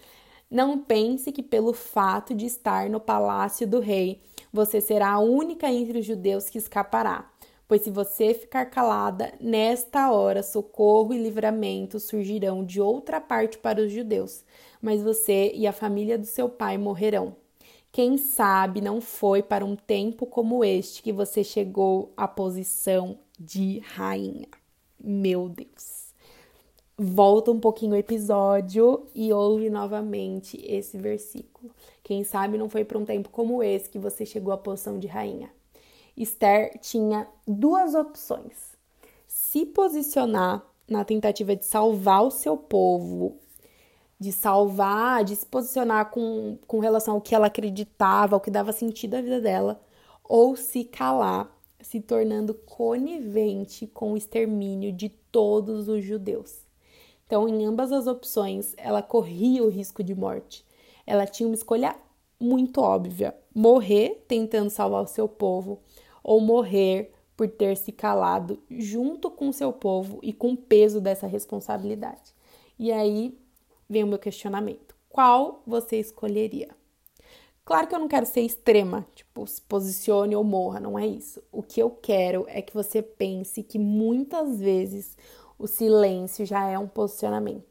Não 0.50 0.78
pense 0.78 1.32
que 1.32 1.42
pelo 1.42 1.72
fato 1.72 2.34
de 2.34 2.46
estar 2.46 2.88
no 2.90 3.00
palácio 3.00 3.66
do 3.66 3.80
rei, 3.80 4.20
você 4.52 4.80
será 4.80 5.12
a 5.12 5.20
única 5.20 5.70
entre 5.72 5.98
os 5.98 6.06
judeus 6.06 6.48
que 6.48 6.58
escapará. 6.58 7.30
Pois 7.68 7.82
se 7.82 7.90
você 7.90 8.32
ficar 8.32 8.64
calada, 8.64 9.34
nesta 9.38 10.10
hora 10.10 10.42
socorro 10.42 11.12
e 11.12 11.22
livramento 11.22 12.00
surgirão 12.00 12.64
de 12.64 12.80
outra 12.80 13.20
parte 13.20 13.58
para 13.58 13.82
os 13.82 13.92
judeus, 13.92 14.42
mas 14.80 15.02
você 15.02 15.52
e 15.54 15.66
a 15.66 15.72
família 15.72 16.16
do 16.16 16.24
seu 16.24 16.48
pai 16.48 16.78
morrerão. 16.78 17.36
Quem 17.92 18.16
sabe 18.16 18.80
não 18.80 19.02
foi 19.02 19.42
para 19.42 19.66
um 19.66 19.76
tempo 19.76 20.24
como 20.24 20.64
este 20.64 21.02
que 21.02 21.12
você 21.12 21.44
chegou 21.44 22.10
à 22.16 22.26
posição 22.26 23.18
de 23.38 23.80
rainha. 23.80 24.48
Meu 24.98 25.46
Deus. 25.46 26.14
Volta 26.96 27.50
um 27.50 27.60
pouquinho 27.60 27.92
o 27.92 27.96
episódio 27.96 29.06
e 29.14 29.30
ouve 29.30 29.68
novamente 29.68 30.58
esse 30.66 30.96
versículo. 30.96 31.70
Quem 32.02 32.24
sabe 32.24 32.56
não 32.56 32.68
foi 32.68 32.84
para 32.84 32.98
um 32.98 33.04
tempo 33.04 33.28
como 33.28 33.62
esse 33.62 33.90
que 33.90 33.98
você 33.98 34.24
chegou 34.24 34.54
à 34.54 34.58
posição 34.58 34.98
de 34.98 35.06
rainha. 35.06 35.57
Esther 36.22 36.78
tinha 36.80 37.28
duas 37.46 37.94
opções: 37.94 38.76
se 39.26 39.66
posicionar 39.66 40.64
na 40.88 41.04
tentativa 41.04 41.54
de 41.54 41.64
salvar 41.64 42.22
o 42.22 42.30
seu 42.30 42.56
povo 42.56 43.38
de 44.18 44.32
salvar, 44.32 45.22
de 45.22 45.36
se 45.36 45.46
posicionar 45.46 46.10
com, 46.10 46.58
com 46.66 46.80
relação 46.80 47.14
ao 47.14 47.20
que 47.20 47.34
ela 47.34 47.46
acreditava, 47.46 48.34
ao 48.34 48.40
que 48.40 48.50
dava 48.50 48.72
sentido 48.72 49.14
à 49.14 49.20
vida 49.20 49.40
dela, 49.40 49.80
ou 50.24 50.56
se 50.56 50.84
calar, 50.84 51.56
se 51.80 52.00
tornando 52.00 52.52
conivente 52.52 53.86
com 53.86 54.12
o 54.12 54.16
extermínio 54.16 54.92
de 54.92 55.08
todos 55.08 55.88
os 55.88 56.04
judeus. 56.04 56.66
Então, 57.24 57.48
em 57.48 57.64
ambas 57.64 57.92
as 57.92 58.06
opções, 58.06 58.74
ela 58.76 59.02
corria 59.02 59.62
o 59.62 59.68
risco 59.68 60.02
de 60.02 60.14
morte. 60.14 60.64
Ela 61.06 61.26
tinha 61.26 61.46
uma 61.46 61.54
escolha 61.54 61.94
muito 62.40 62.80
óbvia: 62.80 63.36
morrer 63.54 64.24
tentando 64.26 64.70
salvar 64.70 65.02
o 65.02 65.06
seu 65.06 65.28
povo, 65.28 65.78
ou 66.22 66.40
morrer 66.40 67.12
por 67.36 67.48
ter 67.48 67.76
se 67.76 67.92
calado 67.92 68.58
junto 68.70 69.30
com 69.30 69.52
seu 69.52 69.72
povo 69.72 70.18
e 70.22 70.32
com 70.32 70.52
o 70.52 70.56
peso 70.56 71.00
dessa 71.00 71.26
responsabilidade. 71.26 72.34
E 72.78 72.90
aí 72.90 73.38
vem 73.88 74.04
o 74.04 74.06
meu 74.06 74.18
questionamento. 74.18 74.94
Qual 75.08 75.62
você 75.66 75.98
escolheria? 75.98 76.68
Claro 77.64 77.86
que 77.86 77.94
eu 77.94 77.98
não 77.98 78.08
quero 78.08 78.24
ser 78.24 78.40
extrema, 78.40 79.06
tipo, 79.14 79.46
se 79.46 79.60
posicione 79.60 80.34
ou 80.34 80.42
morra, 80.42 80.80
não 80.80 80.98
é 80.98 81.06
isso. 81.06 81.42
O 81.52 81.62
que 81.62 81.82
eu 81.82 81.90
quero 81.90 82.46
é 82.48 82.62
que 82.62 82.72
você 82.72 83.02
pense 83.02 83.62
que 83.62 83.78
muitas 83.78 84.58
vezes 84.58 85.16
o 85.58 85.66
silêncio 85.66 86.46
já 86.46 86.66
é 86.66 86.78
um 86.78 86.88
posicionamento. 86.88 87.67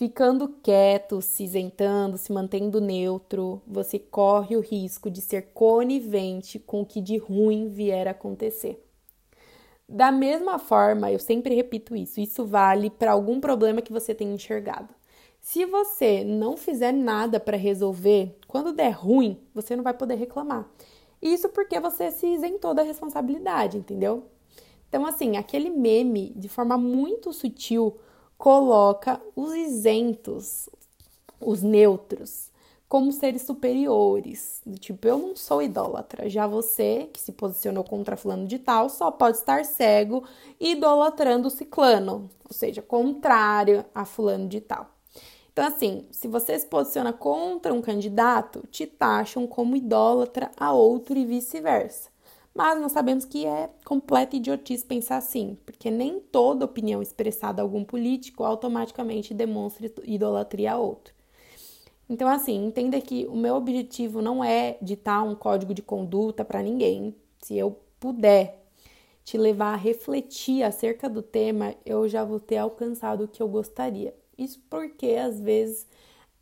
Ficando 0.00 0.48
quieto, 0.62 1.20
se 1.20 1.44
isentando, 1.44 2.16
se 2.16 2.32
mantendo 2.32 2.80
neutro, 2.80 3.60
você 3.66 3.98
corre 3.98 4.56
o 4.56 4.60
risco 4.60 5.10
de 5.10 5.20
ser 5.20 5.52
conivente 5.52 6.58
com 6.58 6.80
o 6.80 6.86
que 6.86 7.02
de 7.02 7.18
ruim 7.18 7.68
vier 7.68 8.08
a 8.08 8.12
acontecer. 8.12 8.82
Da 9.86 10.10
mesma 10.10 10.58
forma, 10.58 11.12
eu 11.12 11.18
sempre 11.18 11.54
repito 11.54 11.94
isso, 11.94 12.18
isso 12.18 12.46
vale 12.46 12.88
para 12.88 13.12
algum 13.12 13.42
problema 13.42 13.82
que 13.82 13.92
você 13.92 14.14
tenha 14.14 14.32
enxergado. 14.32 14.88
Se 15.38 15.66
você 15.66 16.24
não 16.24 16.56
fizer 16.56 16.92
nada 16.92 17.38
para 17.38 17.58
resolver, 17.58 18.34
quando 18.48 18.72
der 18.72 18.92
ruim, 18.92 19.38
você 19.54 19.76
não 19.76 19.84
vai 19.84 19.92
poder 19.92 20.14
reclamar. 20.14 20.66
Isso 21.20 21.50
porque 21.50 21.78
você 21.78 22.10
se 22.10 22.26
isentou 22.26 22.72
da 22.72 22.82
responsabilidade, 22.82 23.76
entendeu? 23.76 24.24
Então, 24.88 25.04
assim, 25.04 25.36
aquele 25.36 25.68
meme, 25.68 26.32
de 26.34 26.48
forma 26.48 26.78
muito 26.78 27.34
sutil, 27.34 27.98
coloca 28.40 29.20
os 29.36 29.52
isentos, 29.54 30.70
os 31.38 31.62
neutros, 31.62 32.48
como 32.88 33.12
seres 33.12 33.42
superiores. 33.42 34.62
Tipo, 34.78 35.08
eu 35.08 35.18
não 35.18 35.36
sou 35.36 35.60
idólatra. 35.60 36.26
Já 36.26 36.46
você, 36.46 37.10
que 37.12 37.20
se 37.20 37.32
posicionou 37.32 37.84
contra 37.84 38.16
fulano 38.16 38.46
de 38.46 38.58
tal, 38.58 38.88
só 38.88 39.10
pode 39.10 39.36
estar 39.36 39.66
cego 39.66 40.24
idolatrando 40.58 41.48
o 41.48 41.50
ciclano, 41.50 42.30
ou 42.42 42.52
seja, 42.54 42.80
contrário 42.80 43.84
a 43.94 44.06
fulano 44.06 44.48
de 44.48 44.62
tal. 44.62 44.88
Então, 45.52 45.66
assim, 45.66 46.06
se 46.10 46.26
você 46.26 46.58
se 46.58 46.64
posiciona 46.64 47.12
contra 47.12 47.74
um 47.74 47.82
candidato, 47.82 48.66
te 48.70 48.86
taxam 48.86 49.46
como 49.46 49.76
idólatra 49.76 50.50
a 50.56 50.72
outro 50.72 51.18
e 51.18 51.26
vice-versa. 51.26 52.09
Mas 52.62 52.78
nós 52.78 52.92
sabemos 52.92 53.24
que 53.24 53.46
é 53.46 53.70
completa 53.86 54.36
idiotice 54.36 54.84
pensar 54.84 55.16
assim, 55.16 55.56
porque 55.64 55.90
nem 55.90 56.20
toda 56.20 56.66
opinião 56.66 57.00
expressada 57.00 57.62
a 57.62 57.64
algum 57.64 57.82
político 57.82 58.44
automaticamente 58.44 59.32
demonstra 59.32 59.90
idolatria 60.04 60.72
a 60.72 60.76
outro. 60.76 61.14
Então, 62.06 62.28
assim, 62.28 62.66
entenda 62.66 63.00
que 63.00 63.26
o 63.28 63.34
meu 63.34 63.54
objetivo 63.54 64.20
não 64.20 64.44
é 64.44 64.76
ditar 64.82 65.22
um 65.22 65.34
código 65.34 65.72
de 65.72 65.80
conduta 65.80 66.44
para 66.44 66.62
ninguém. 66.62 67.16
Se 67.40 67.56
eu 67.56 67.78
puder 67.98 68.62
te 69.24 69.38
levar 69.38 69.72
a 69.72 69.76
refletir 69.76 70.62
acerca 70.62 71.08
do 71.08 71.22
tema, 71.22 71.74
eu 71.86 72.06
já 72.10 72.24
vou 72.24 72.38
ter 72.38 72.58
alcançado 72.58 73.24
o 73.24 73.28
que 73.28 73.42
eu 73.42 73.48
gostaria. 73.48 74.14
Isso 74.36 74.60
porque 74.68 75.12
às 75.12 75.40
vezes 75.40 75.86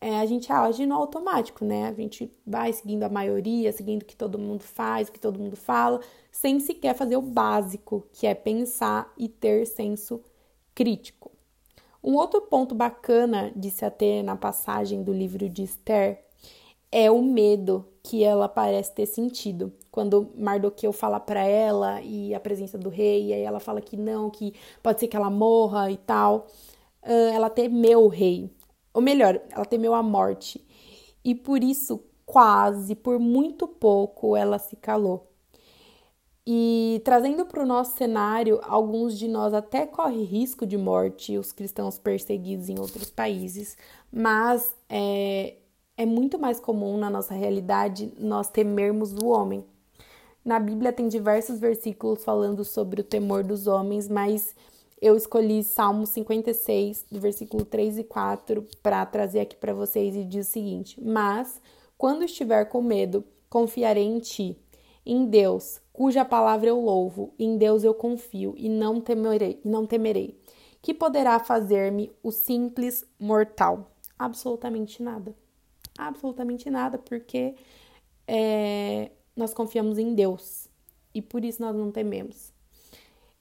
é, 0.00 0.20
a 0.20 0.26
gente 0.26 0.52
age 0.52 0.86
no 0.86 0.94
automático, 0.94 1.64
né? 1.64 1.88
A 1.88 1.92
gente 1.92 2.32
vai 2.46 2.72
seguindo 2.72 3.02
a 3.02 3.08
maioria, 3.08 3.72
seguindo 3.72 4.02
o 4.02 4.04
que 4.04 4.16
todo 4.16 4.38
mundo 4.38 4.62
faz, 4.62 5.08
o 5.08 5.12
que 5.12 5.18
todo 5.18 5.40
mundo 5.40 5.56
fala, 5.56 6.00
sem 6.30 6.60
sequer 6.60 6.94
fazer 6.94 7.16
o 7.16 7.22
básico, 7.22 8.06
que 8.12 8.26
é 8.26 8.34
pensar 8.34 9.12
e 9.18 9.28
ter 9.28 9.66
senso 9.66 10.22
crítico. 10.74 11.32
Um 12.02 12.14
outro 12.14 12.40
ponto 12.42 12.74
bacana 12.74 13.52
de 13.56 13.70
se 13.70 13.84
ater 13.84 14.22
na 14.22 14.36
passagem 14.36 15.02
do 15.02 15.12
livro 15.12 15.48
de 15.48 15.64
Esther 15.64 16.24
é 16.92 17.10
o 17.10 17.20
medo 17.20 17.84
que 18.02 18.22
ela 18.22 18.48
parece 18.48 18.94
ter 18.94 19.04
sentido 19.04 19.72
quando 19.90 20.32
Mardoqueu 20.36 20.92
fala 20.92 21.18
para 21.18 21.42
ela 21.42 22.00
e 22.02 22.32
a 22.32 22.40
presença 22.40 22.78
do 22.78 22.88
rei, 22.88 23.26
e 23.26 23.32
aí 23.34 23.42
ela 23.42 23.58
fala 23.58 23.80
que 23.80 23.96
não, 23.96 24.30
que 24.30 24.54
pode 24.80 25.00
ser 25.00 25.08
que 25.08 25.16
ela 25.16 25.28
morra 25.28 25.90
e 25.90 25.96
tal. 25.96 26.46
Ela 27.02 27.50
temeu 27.50 28.04
o 28.04 28.08
rei, 28.08 28.50
ou 28.98 29.02
melhor, 29.02 29.40
ela 29.50 29.64
temeu 29.64 29.94
a 29.94 30.02
morte, 30.02 30.60
e 31.24 31.32
por 31.32 31.62
isso, 31.62 32.02
quase, 32.26 32.96
por 32.96 33.16
muito 33.20 33.68
pouco, 33.68 34.34
ela 34.34 34.58
se 34.58 34.74
calou. 34.74 35.30
E 36.44 37.00
trazendo 37.04 37.46
para 37.46 37.62
o 37.62 37.66
nosso 37.66 37.96
cenário, 37.96 38.58
alguns 38.64 39.16
de 39.16 39.28
nós 39.28 39.54
até 39.54 39.86
correm 39.86 40.24
risco 40.24 40.66
de 40.66 40.76
morte, 40.76 41.38
os 41.38 41.52
cristãos 41.52 41.96
perseguidos 41.96 42.68
em 42.68 42.80
outros 42.80 43.08
países, 43.08 43.76
mas 44.10 44.74
é, 44.88 45.58
é 45.96 46.04
muito 46.04 46.40
mais 46.40 46.58
comum 46.58 46.98
na 46.98 47.08
nossa 47.08 47.34
realidade 47.34 48.12
nós 48.18 48.50
temermos 48.50 49.12
o 49.12 49.28
homem. 49.28 49.64
Na 50.44 50.58
Bíblia 50.58 50.92
tem 50.92 51.06
diversos 51.06 51.60
versículos 51.60 52.24
falando 52.24 52.64
sobre 52.64 53.00
o 53.00 53.04
temor 53.04 53.44
dos 53.44 53.68
homens, 53.68 54.08
mas 54.08 54.56
eu 55.00 55.16
escolhi 55.16 55.62
Salmo 55.62 56.06
56, 56.06 57.06
do 57.10 57.20
versículo 57.20 57.64
3 57.64 57.98
e 57.98 58.04
4, 58.04 58.66
para 58.82 59.04
trazer 59.06 59.40
aqui 59.40 59.56
para 59.56 59.74
vocês 59.74 60.14
e 60.16 60.24
diz 60.24 60.46
o 60.46 60.50
seguinte: 60.50 61.00
Mas, 61.02 61.60
quando 61.96 62.24
estiver 62.24 62.64
com 62.66 62.82
medo, 62.82 63.24
confiarei 63.48 64.04
em 64.04 64.18
ti, 64.18 64.58
em 65.04 65.26
Deus, 65.26 65.80
cuja 65.92 66.24
palavra 66.24 66.68
eu 66.68 66.80
louvo, 66.80 67.32
em 67.38 67.56
Deus 67.56 67.84
eu 67.84 67.94
confio 67.94 68.54
e 68.56 68.68
não 68.68 69.00
temerei, 69.00 69.60
não 69.64 69.86
temerei. 69.86 70.38
Que 70.80 70.94
poderá 70.94 71.38
fazer-me 71.38 72.12
o 72.22 72.30
simples 72.30 73.04
mortal? 73.18 73.90
Absolutamente 74.18 75.02
nada. 75.02 75.34
Absolutamente 75.98 76.70
nada, 76.70 76.98
porque 76.98 77.54
é, 78.26 79.10
nós 79.34 79.52
confiamos 79.52 79.98
em 79.98 80.14
Deus 80.14 80.68
e 81.14 81.20
por 81.20 81.44
isso 81.44 81.60
nós 81.60 81.74
não 81.74 81.90
tememos. 81.90 82.52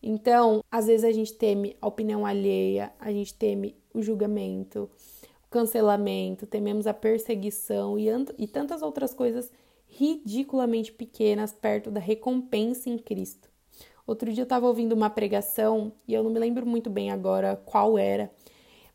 Então, 0.02 0.64
às 0.72 0.88
vezes 0.88 1.04
a 1.04 1.12
gente 1.12 1.34
teme 1.34 1.76
a 1.82 1.88
opinião 1.88 2.26
alheia, 2.26 2.94
a 3.00 3.12
gente 3.12 3.34
teme 3.34 3.76
o 3.94 4.02
julgamento, 4.02 4.90
o 5.46 5.50
cancelamento, 5.50 6.46
tememos 6.46 6.86
a 6.86 6.94
perseguição 6.94 7.98
e, 7.98 8.08
e 8.38 8.48
tantas 8.48 8.82
outras 8.82 9.14
coisas 9.14 9.52
ridiculamente 9.88 10.92
pequenas 10.92 11.52
perto 11.52 11.90
da 11.90 12.00
recompensa 12.00 12.90
em 12.90 12.98
Cristo. 12.98 13.50
Outro 14.06 14.32
dia 14.32 14.42
eu 14.42 14.46
estava 14.46 14.68
ouvindo 14.68 14.94
uma 14.94 15.10
pregação 15.10 15.92
e 16.08 16.14
eu 16.14 16.24
não 16.24 16.32
me 16.32 16.40
lembro 16.40 16.66
muito 16.66 16.90
bem 16.90 17.12
agora 17.12 17.62
qual 17.66 17.98
era, 17.98 18.32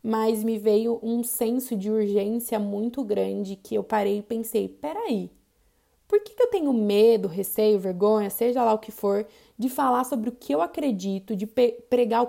mas 0.01 0.43
me 0.43 0.57
veio 0.57 0.99
um 1.03 1.23
senso 1.23 1.75
de 1.75 1.89
urgência 1.91 2.59
muito 2.59 3.03
grande 3.03 3.55
que 3.55 3.75
eu 3.75 3.83
parei 3.83 4.19
e 4.19 4.23
pensei: 4.23 4.67
peraí, 4.67 5.29
por 6.07 6.19
que, 6.21 6.33
que 6.33 6.43
eu 6.43 6.47
tenho 6.47 6.73
medo, 6.73 7.27
receio, 7.27 7.79
vergonha, 7.79 8.29
seja 8.29 8.63
lá 8.63 8.73
o 8.73 8.79
que 8.79 8.91
for, 8.91 9.25
de 9.57 9.69
falar 9.69 10.03
sobre 10.03 10.29
o 10.29 10.33
que 10.33 10.53
eu 10.53 10.61
acredito, 10.61 11.35
de 11.35 11.47
pregar 11.47 12.23
o 12.23 12.27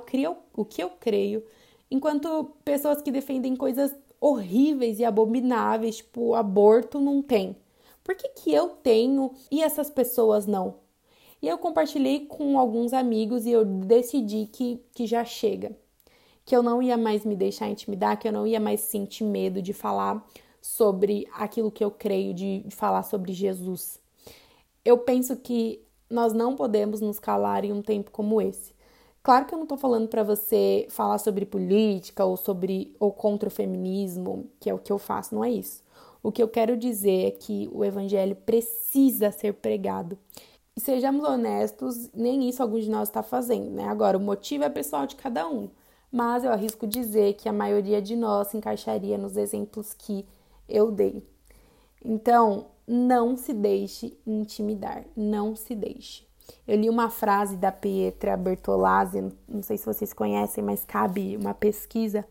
que 0.65 0.83
eu, 0.83 0.91
creio, 1.01 1.45
enquanto 1.91 2.53
pessoas 2.65 3.03
que 3.03 3.11
defendem 3.11 3.57
coisas 3.57 3.95
horríveis 4.21 4.99
e 4.99 5.05
abomináveis, 5.05 5.99
tipo 5.99 6.35
aborto, 6.35 7.01
não 7.01 7.21
tem? 7.21 7.57
Por 8.03 8.15
que, 8.15 8.29
que 8.29 8.53
eu 8.53 8.69
tenho 8.69 9.33
e 9.51 9.63
essas 9.63 9.91
pessoas 9.91 10.47
não? 10.47 10.77
E 11.43 11.49
eu 11.49 11.59
compartilhei 11.59 12.21
com 12.27 12.59
alguns 12.59 12.93
amigos 12.95 13.45
e 13.45 13.51
eu 13.51 13.65
decidi 13.65 14.49
que, 14.51 14.81
que 14.95 15.07
já 15.07 15.25
chega. 15.25 15.77
Que 16.43 16.57
eu 16.57 16.63
não 16.63 16.83
ia 16.83 16.97
mais 16.97 17.25
me 17.25 17.37
deixar 17.37 17.69
intimidar, 17.69 18.19
que 18.19 18.27
eu 18.27 18.33
não 18.33 18.47
ia 18.47 18.61
mais 18.61 18.81
sentir 18.81 19.25
medo 19.25 19.61
de 19.61 19.73
falar 19.75 20.27
sobre 20.65 21.29
aquilo 21.35 21.71
que 21.71 21.85
eu 21.85 21.91
creio, 21.91 22.33
de, 22.33 22.65
falar 22.71 23.03
sobre 23.03 23.35
Jesus. 23.35 24.01
Eu 24.83 24.97
penso 24.97 25.37
que 25.37 25.79
nós 26.09 26.33
não 26.33 26.57
podemos 26.57 27.03
nos 27.03 27.19
calar 27.19 27.67
em 27.67 27.73
um 27.73 27.83
tempo 27.83 28.11
como 28.11 28.41
esse. 28.41 28.73
Claro 29.23 29.45
que 29.45 29.53
eu 29.53 29.59
não 29.59 29.65
estou 29.65 29.77
falando 29.77 30.09
para 30.09 30.23
você 30.23 30.87
falar 30.89 31.19
sobre 31.19 31.45
política 31.45 32.25
ou 32.25 32.39
sobre 32.39 32.97
ou 32.99 33.13
contra 33.13 33.47
o 33.47 33.53
feminismo, 33.53 34.47
que 34.59 34.71
é 34.71 34.75
o 34.75 34.79
que 34.79 34.91
eu 34.91 34.99
faço, 34.99 35.35
não 35.35 35.45
é 35.45 35.51
isso. 35.51 35.83
O 36.23 36.33
que 36.33 36.43
eu 36.43 36.49
quero 36.49 36.79
dizer 36.79 37.27
é 37.27 37.31
que 37.31 37.69
o 37.71 37.85
evangelho 37.85 38.35
precisa 38.35 39.31
ser 39.31 39.53
pregado. 39.53 40.17
E 40.75 40.81
sejamos 40.81 41.29
honestos, 41.29 42.09
nem 42.15 42.49
isso 42.49 42.63
algum 42.63 42.81
de 42.81 42.89
nós 42.89 43.09
está 43.09 43.23
fazendo, 43.23 43.71
né? 43.71 43.85
Agora, 43.85 44.17
o 44.17 44.21
motivo 44.21 44.65
é 44.65 44.71
pessoal 44.71 45.07
de 45.07 45.15
cada 45.15 45.47
um, 45.47 45.69
mas 46.11 46.43
eu 46.43 46.51
arrisco 46.51 46.87
dizer 46.87 47.35
que 47.35 47.51
a 47.51 47.53
maioria 47.53 48.01
de 48.01 48.17
nós 48.17 48.49
se 48.49 48.57
encaixaria 48.57 49.19
nos 49.19 49.37
exemplos 49.37 49.93
que 49.93 50.25
eu 50.69 50.91
dei. 50.91 51.27
Então, 52.05 52.67
não 52.87 53.37
se 53.37 53.53
deixe 53.53 54.17
intimidar, 54.27 55.05
não 55.17 55.57
se 55.57 55.75
deixe. 55.75 56.27
Eu 56.67 56.77
li 56.77 56.91
uma 56.91 57.09
frase 57.09 57.57
da 57.57 57.73
Pietra 57.73 58.37
Bertolazzi, 58.37 59.23
não 59.49 59.63
sei 59.63 59.79
se 59.79 59.87
vocês 59.87 60.13
conhecem, 60.13 60.63
mas 60.63 60.85
cabe 60.85 61.37
uma 61.37 61.55
pesquisa 61.55 62.25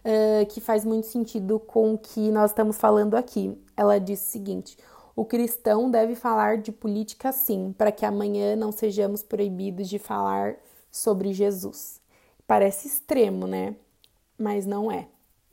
uh, 0.00 0.46
que 0.46 0.60
faz 0.60 0.84
muito 0.84 1.06
sentido 1.06 1.60
com 1.60 1.94
o 1.94 1.98
que 1.98 2.30
nós 2.30 2.50
estamos 2.50 2.76
falando 2.78 3.14
aqui. 3.14 3.56
Ela 3.76 3.98
diz 3.98 4.20
o 4.20 4.30
seguinte: 4.30 4.76
o 5.14 5.24
cristão 5.24 5.90
deve 5.90 6.14
falar 6.14 6.58
de 6.58 6.72
política 6.72 7.30
sim, 7.32 7.72
para 7.76 7.92
que 7.92 8.04
amanhã 8.04 8.56
não 8.56 8.72
sejamos 8.72 9.22
proibidos 9.22 9.88
de 9.88 9.98
falar 9.98 10.56
sobre 10.90 11.32
Jesus. 11.32 12.00
Parece 12.46 12.88
extremo, 12.88 13.46
né? 13.46 13.76
Mas 14.38 14.66
não 14.66 14.90
é. 14.90 15.08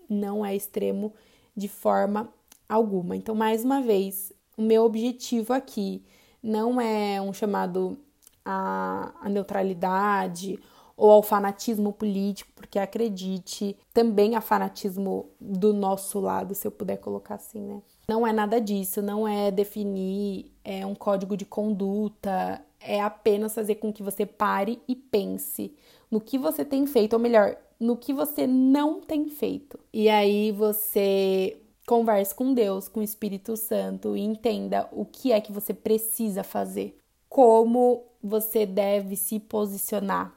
Não 0.09 0.45
é 0.45 0.55
extremo 0.55 1.13
de 1.55 1.67
forma 1.67 2.29
alguma. 2.67 3.15
Então, 3.15 3.35
mais 3.35 3.63
uma 3.63 3.81
vez, 3.81 4.31
o 4.57 4.61
meu 4.61 4.83
objetivo 4.83 5.53
aqui 5.53 6.03
não 6.41 6.79
é 6.79 7.21
um 7.21 7.33
chamado 7.33 7.97
à, 8.43 9.11
à 9.21 9.29
neutralidade 9.29 10.59
ou 10.95 11.09
ao 11.09 11.23
fanatismo 11.23 11.91
político, 11.91 12.51
porque 12.55 12.77
acredite, 12.77 13.75
também 13.93 14.35
há 14.35 14.41
fanatismo 14.41 15.29
do 15.39 15.73
nosso 15.73 16.19
lado, 16.19 16.53
se 16.53 16.67
eu 16.67 16.71
puder 16.71 16.97
colocar 16.97 17.35
assim, 17.35 17.61
né? 17.61 17.81
Não 18.07 18.27
é 18.27 18.33
nada 18.33 18.59
disso, 18.59 19.01
não 19.01 19.27
é 19.27 19.49
definir 19.49 20.51
é 20.63 20.85
um 20.85 20.95
código 20.95 21.35
de 21.35 21.45
conduta, 21.45 22.61
é 22.79 23.01
apenas 23.01 23.53
fazer 23.53 23.75
com 23.75 23.91
que 23.91 24.03
você 24.03 24.25
pare 24.25 24.81
e 24.87 24.95
pense 24.95 25.73
no 26.11 26.21
que 26.21 26.37
você 26.37 26.63
tem 26.63 26.85
feito, 26.85 27.13
ou 27.13 27.19
melhor, 27.19 27.57
no 27.83 27.97
que 27.97 28.13
você 28.13 28.47
não 28.47 29.01
tem 29.01 29.27
feito. 29.27 29.79
E 29.91 30.09
aí 30.09 30.51
você 30.51 31.57
Converse 31.85 32.33
com 32.33 32.53
Deus, 32.53 32.87
com 32.87 33.01
o 33.01 33.03
Espírito 33.03 33.57
Santo 33.57 34.15
e 34.15 34.21
entenda 34.21 34.87
o 34.89 35.03
que 35.03 35.33
é 35.33 35.41
que 35.41 35.51
você 35.51 35.73
precisa 35.73 36.41
fazer, 36.41 36.97
como 37.27 38.05
você 38.23 38.65
deve 38.65 39.17
se 39.17 39.37
posicionar. 39.37 40.33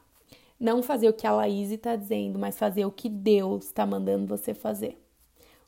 Não 0.59 0.83
fazer 0.83 1.09
o 1.09 1.13
que 1.13 1.25
a 1.25 1.31
Laís 1.31 1.71
está 1.71 1.95
dizendo, 1.95 2.37
mas 2.37 2.59
fazer 2.59 2.85
o 2.85 2.91
que 2.91 3.09
Deus 3.09 3.67
está 3.67 3.87
mandando 3.87 4.27
você 4.27 4.55
fazer. 4.55 5.01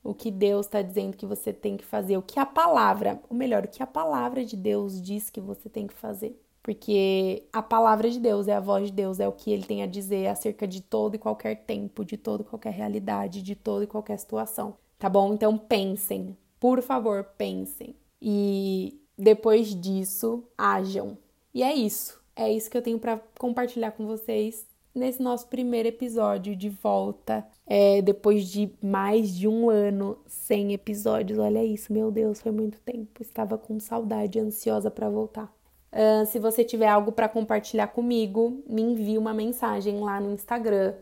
o 0.02 0.14
que 0.14 0.30
Deus 0.30 0.66
está 0.66 0.80
dizendo 0.80 1.16
que 1.16 1.26
você 1.26 1.52
tem 1.52 1.76
que 1.76 1.84
fazer, 1.84 2.16
o 2.16 2.22
que 2.22 2.40
a 2.40 2.46
palavra, 2.46 3.20
ou 3.28 3.36
melhor, 3.36 3.64
o 3.64 3.68
que 3.68 3.82
a 3.82 3.86
palavra 3.86 4.44
de 4.44 4.56
Deus 4.56 5.02
diz 5.02 5.28
que 5.28 5.40
você 5.40 5.68
tem 5.68 5.86
que 5.86 5.94
fazer. 5.94 6.40
Porque 6.68 7.48
a 7.50 7.62
palavra 7.62 8.11
de 8.11 8.20
Deus 8.20 8.46
é 8.46 8.52
a 8.52 8.61
voz 8.61 8.88
de 8.88 8.92
Deus, 8.92 9.18
é 9.20 9.26
o 9.26 9.33
que 9.33 9.50
ele 9.50 9.62
tem 9.62 9.83
a 9.83 9.87
dizer 9.87 10.26
acerca 10.26 10.68
de 10.68 10.83
todo 10.83 11.14
e 11.14 11.18
qualquer 11.18 11.64
tempo, 11.64 12.04
de 12.04 12.18
toda 12.18 12.42
e 12.42 12.46
qualquer 12.46 12.74
realidade, 12.74 13.40
de 13.40 13.54
toda 13.54 13.85
e 13.85 13.87
qualquer 13.87 14.18
situação. 14.18 14.76
Tá 14.98 15.09
bom? 15.09 15.33
Então 15.33 15.57
pensem, 15.57 16.37
por 16.61 16.83
favor, 16.83 17.24
pensem. 17.38 17.96
E 18.20 19.00
depois 19.16 19.74
disso, 19.74 20.44
ajam. 20.59 21.16
E 21.54 21.62
é 21.62 21.72
isso. 21.72 22.22
É 22.37 22.52
isso 22.52 22.70
que 22.70 22.76
eu 22.76 22.83
tenho 22.83 22.98
para 22.98 23.18
compartilhar 23.38 23.92
com 23.92 24.07
vocês 24.07 24.66
nesse 24.94 25.22
nosso 25.22 25.48
primeiro 25.48 25.88
episódio 25.88 26.54
de 26.54 26.68
volta, 26.68 27.48
é, 27.66 28.02
depois 28.02 28.46
de 28.46 28.70
mais 28.83 29.35
de 29.35 29.48
um 29.48 29.70
ano 29.70 30.18
sem 30.26 30.74
episódios. 30.74 31.38
Olha 31.38 31.64
isso, 31.64 31.90
meu 31.90 32.11
Deus, 32.11 32.42
foi 32.42 32.52
muito 32.52 32.78
tempo. 32.83 33.22
Estava 33.22 33.57
com 33.57 33.81
saudade, 33.81 34.38
ansiosa 34.38 34.90
para 34.90 35.09
voltar. 35.09 35.57
Uh, 35.92 36.27
se 36.27 36.38
você 36.38 36.64
tiver 36.64 36.88
algo 36.88 37.12
para 37.12 37.29
compartilhar 37.29 37.88
comigo, 37.88 38.62
me 38.66 38.83
envie 38.83 39.16
uma 39.16 39.33
mensagem 39.33 40.01
lá 40.01 40.20
no 40.20 40.33
Instagram 40.33 40.94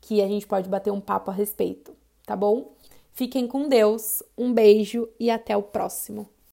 que 0.00 0.22
a 0.22 0.28
gente 0.28 0.46
pode 0.46 0.68
bater 0.68 0.90
um 0.90 1.00
papo 1.00 1.30
a 1.30 1.34
respeito, 1.34 1.94
tá 2.26 2.36
bom? 2.36 2.74
Fiquem 3.12 3.46
com 3.46 3.68
Deus, 3.68 4.22
um 4.36 4.52
beijo 4.52 5.08
e 5.20 5.30
até 5.30 5.56
o 5.56 5.62
próximo. 5.62 6.28